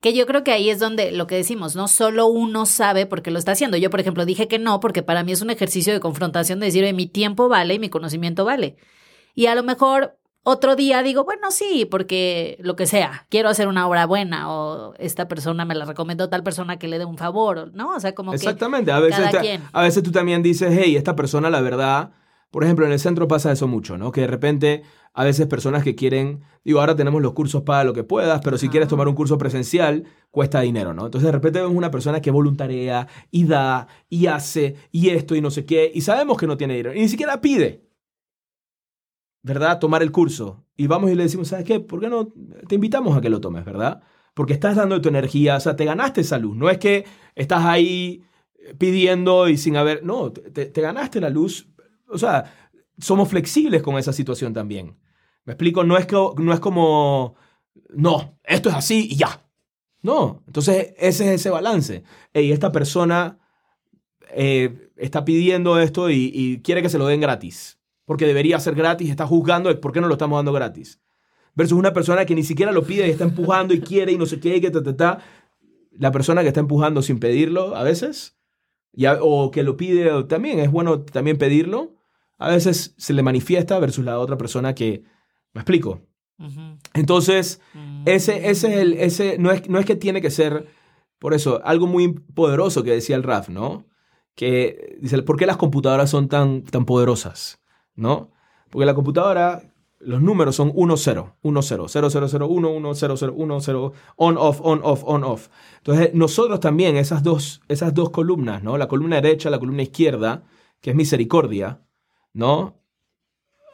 [0.00, 3.30] Que yo creo que ahí es donde lo que decimos, no solo uno sabe porque
[3.30, 3.76] lo está haciendo.
[3.76, 6.66] Yo, por ejemplo, dije que no porque para mí es un ejercicio de confrontación de
[6.66, 8.76] decir, "Oye, mi tiempo vale y mi conocimiento vale.
[9.34, 10.18] Y a lo mejor
[10.48, 14.94] otro día digo, bueno, sí, porque lo que sea, quiero hacer una obra buena o
[14.98, 17.96] esta persona me la recomendó tal persona que le dé un favor, ¿no?
[17.96, 18.92] O sea, como que Exactamente.
[18.92, 19.62] A veces, cada te- quien.
[19.72, 22.12] a veces tú también dices, hey, esta persona, la verdad,
[22.52, 24.12] por ejemplo, en el centro pasa eso mucho, ¿no?
[24.12, 24.82] Que de repente,
[25.14, 28.56] a veces personas que quieren, digo, ahora tenemos los cursos para lo que puedas, pero
[28.56, 31.06] si quieres tomar un curso presencial, cuesta dinero, ¿no?
[31.06, 35.40] Entonces de repente vemos una persona que voluntarea y da y hace y esto y
[35.40, 37.82] no sé qué, y sabemos que no tiene dinero, y ni siquiera pide,
[39.46, 39.78] ¿verdad?
[39.78, 40.64] Tomar el curso.
[40.76, 41.78] Y vamos y le decimos, ¿sabes qué?
[41.80, 42.28] ¿Por qué no
[42.68, 44.02] te invitamos a que lo tomes, ¿verdad?
[44.34, 46.56] Porque estás dando tu energía, o sea, te ganaste esa luz.
[46.56, 47.04] No es que
[47.36, 48.22] estás ahí
[48.78, 51.68] pidiendo y sin haber, no, te, te ganaste la luz.
[52.08, 52.44] O sea,
[52.98, 54.98] somos flexibles con esa situación también.
[55.44, 55.84] ¿Me explico?
[55.84, 57.36] No es, co- no es como,
[57.90, 59.48] no, esto es así y ya.
[60.02, 62.02] No, entonces ese es ese balance.
[62.34, 63.38] Y esta persona
[64.30, 67.78] eh, está pidiendo esto y quiere que se lo den gratis.
[68.06, 71.00] Porque debería ser gratis, está juzgando por qué no lo estamos dando gratis.
[71.54, 74.24] Versus una persona que ni siquiera lo pide y está empujando y quiere y no
[74.24, 75.18] sé qué, y que ta, ta, ta.
[75.90, 78.36] La persona que está empujando sin pedirlo a veces,
[78.92, 81.94] ya, o que lo pide también, es bueno también pedirlo.
[82.38, 85.02] A veces se le manifiesta versus la otra persona que...
[85.52, 86.02] ¿Me explico?
[86.38, 86.78] Ujú.
[86.94, 88.02] Entonces, Mm.
[88.06, 90.66] ese, ese es el, ese, no es, no es que tiene que ser,
[91.18, 93.86] por eso, algo muy poderoso que decía el Raf, ¿no?
[94.34, 97.58] que dice, ¿por qué las computadoras son tan, tan poderosas?
[97.96, 98.30] ¿No?
[98.70, 99.62] Porque la computadora,
[99.98, 103.60] los números son 1, 0, 1, 0, 0, 0, 0, 1, 1, 0, 0, 1,
[103.60, 105.48] 0, on, off, on, off, on, off.
[105.78, 108.76] Entonces, nosotros también, esas dos, esas dos columnas, ¿no?
[108.78, 110.44] La columna derecha, la columna izquierda,
[110.80, 111.82] que es misericordia,
[112.32, 112.76] ¿no?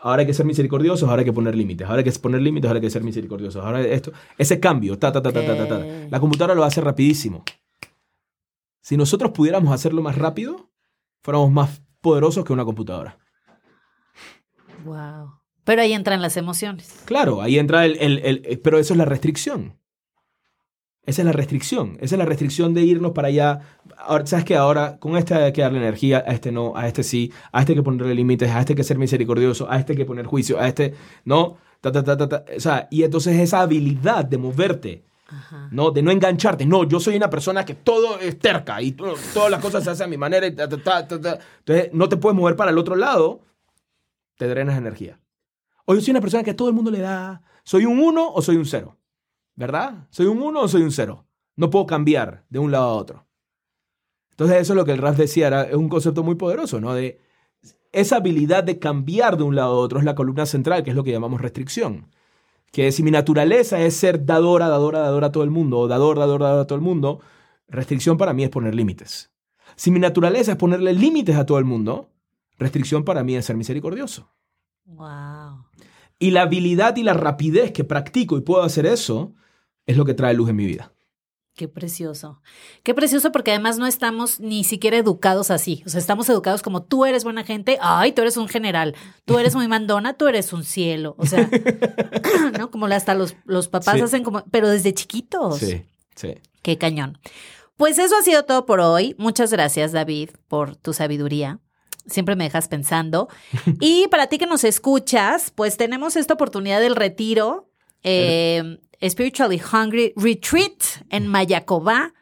[0.00, 1.86] Ahora hay que ser misericordiosos, ahora hay que poner límites.
[1.86, 3.64] Ahora hay que poner límites, ahora hay que ser misericordiosos.
[3.64, 5.86] Ahora esto, ese cambio, ta, ta, ta, ta, ta, ta, ta.
[6.10, 7.44] La computadora lo hace rapidísimo.
[8.80, 10.70] Si nosotros pudiéramos hacerlo más rápido,
[11.22, 13.16] fuéramos más poderosos que una computadora.
[14.85, 15.35] Wow.
[15.64, 17.03] Pero ahí entran las emociones.
[17.05, 19.78] Claro, ahí entra el, el, el, Pero eso es la restricción.
[21.05, 21.97] Esa es la restricción.
[22.01, 23.61] Esa es la restricción de irnos para allá.
[23.97, 24.57] Ahora, ¿Sabes qué?
[24.57, 27.72] Ahora, con este hay que darle energía, a este no, a este sí, a este
[27.72, 30.26] hay que ponerle límites, a este hay que ser misericordioso, a este hay que poner
[30.26, 31.59] juicio, a este no.
[31.80, 32.45] Ta, ta, ta, ta, ta.
[32.57, 35.05] O sea, y entonces esa habilidad de moverte
[35.70, 35.91] ¿no?
[35.91, 36.66] De no engancharte.
[36.66, 40.05] No, yo soy una persona que todo es terca y todas las cosas se hacen
[40.05, 40.47] a mi manera.
[40.47, 43.41] Y Entonces, no te puedes mover para el otro lado,
[44.43, 45.20] te drenas energía.
[45.84, 47.43] O yo soy una persona que a todo el mundo le da.
[47.62, 48.99] ¿Soy un 1 o soy un 0?
[49.55, 50.09] ¿Verdad?
[50.11, 51.26] ¿Soy un 1 o soy un 0?
[51.55, 53.26] No puedo cambiar de un lado a otro.
[54.30, 56.93] Entonces, eso es lo que el Raz decía, era, es un concepto muy poderoso, ¿no?
[56.95, 57.20] De
[57.93, 60.97] esa habilidad de cambiar de un lado a otro es la columna central, que es
[60.97, 62.09] lo que llamamos restricción
[62.72, 66.18] que si mi naturaleza es ser dadora, dadora, dadora a todo el mundo, o dador,
[66.18, 67.20] dador, dador a todo el mundo,
[67.68, 69.30] restricción para mí es poner límites.
[69.76, 72.11] Si mi naturaleza es ponerle límites a todo el mundo,
[72.62, 74.32] restricción para mí es ser misericordioso.
[74.84, 75.66] Wow.
[76.18, 79.34] Y la habilidad y la rapidez que practico y puedo hacer eso
[79.86, 80.92] es lo que trae luz en mi vida.
[81.54, 82.40] Qué precioso.
[82.82, 85.82] Qué precioso porque además no estamos ni siquiera educados así.
[85.84, 88.94] O sea, estamos educados como tú eres buena gente, ay, tú eres un general,
[89.26, 91.14] tú eres muy mandona, tú eres un cielo.
[91.18, 91.50] O sea,
[92.58, 92.70] ¿no?
[92.70, 95.58] Como hasta los, los papás hacen como, pero desde chiquitos.
[95.58, 95.82] Sí,
[96.14, 96.36] sí.
[96.62, 97.18] Qué cañón.
[97.76, 99.14] Pues eso ha sido todo por hoy.
[99.18, 101.60] Muchas gracias, David, por tu sabiduría.
[102.07, 103.28] Siempre me dejas pensando.
[103.80, 107.68] Y para ti que nos escuchas, pues tenemos esta oportunidad del retiro.
[108.03, 108.78] Eh,
[109.09, 112.12] Spiritually Hungry Retreat en Mayacobá.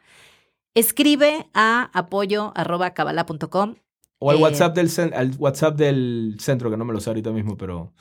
[0.73, 3.75] Escribe a apoyo.cabala.com.
[4.19, 7.31] O al, eh, WhatsApp del, al WhatsApp del centro, que no me lo sé ahorita
[7.31, 7.91] mismo, pero...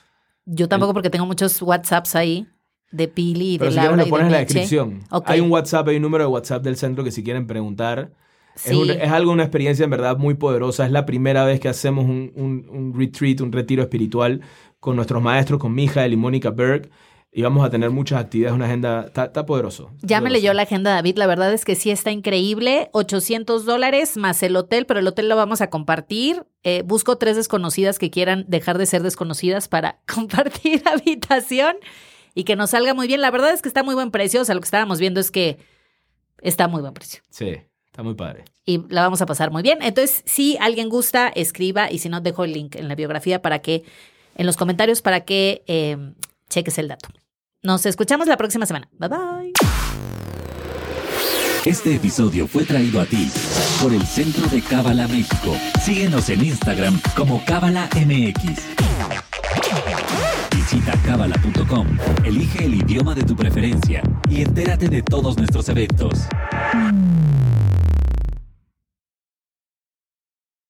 [0.44, 2.46] Yo tampoco, porque tengo muchos WhatsApps ahí
[2.90, 4.04] de Pili y de si Laura.
[4.06, 5.04] pones en la descripción.
[5.24, 8.12] Hay un WhatsApp, hay un número de WhatsApp del centro que si quieren preguntar.
[8.56, 10.84] Es, es, algo, una experiencia en verdad muy poderosa.
[10.86, 14.40] Es la primera vez que hacemos un, un, un retreat, un retiro espiritual
[14.80, 16.90] con nuestros maestros, con Mijael y Mónica Berg
[17.32, 19.92] y vamos a tener muchas actividades, una agenda, está, poderoso.
[20.02, 24.16] ya me leyó la agenda David, la verdad es que sí está increíble, 800 dólares
[24.16, 26.44] más el hotel, pero el hotel lo vamos a compartir.
[26.64, 31.76] Eh, busco tres desconocidas que quieran dejar de ser desconocidas para compartir habitación
[32.34, 33.20] y que nos salga muy bien.
[33.20, 35.30] La verdad es que está muy buen precio, o sea, lo que estábamos viendo es
[35.30, 35.58] que
[36.42, 37.22] está muy buen precio.
[37.30, 37.58] Sí.
[38.00, 38.44] Está muy padre.
[38.64, 39.82] Y la vamos a pasar muy bien.
[39.82, 43.58] Entonces, si alguien gusta, escriba y si no, dejo el link en la biografía para
[43.58, 43.84] que,
[44.36, 45.98] en los comentarios, para que eh,
[46.48, 47.10] cheques el dato.
[47.62, 48.88] Nos escuchamos la próxima semana.
[48.92, 49.52] Bye bye.
[51.66, 53.30] Este episodio fue traído a ti
[53.82, 55.54] por el Centro de Cábala México.
[55.84, 58.62] Síguenos en Instagram como Cábala MX.
[60.56, 61.86] Visita cábala.com,
[62.24, 66.28] elige el idioma de tu preferencia y entérate de todos nuestros eventos.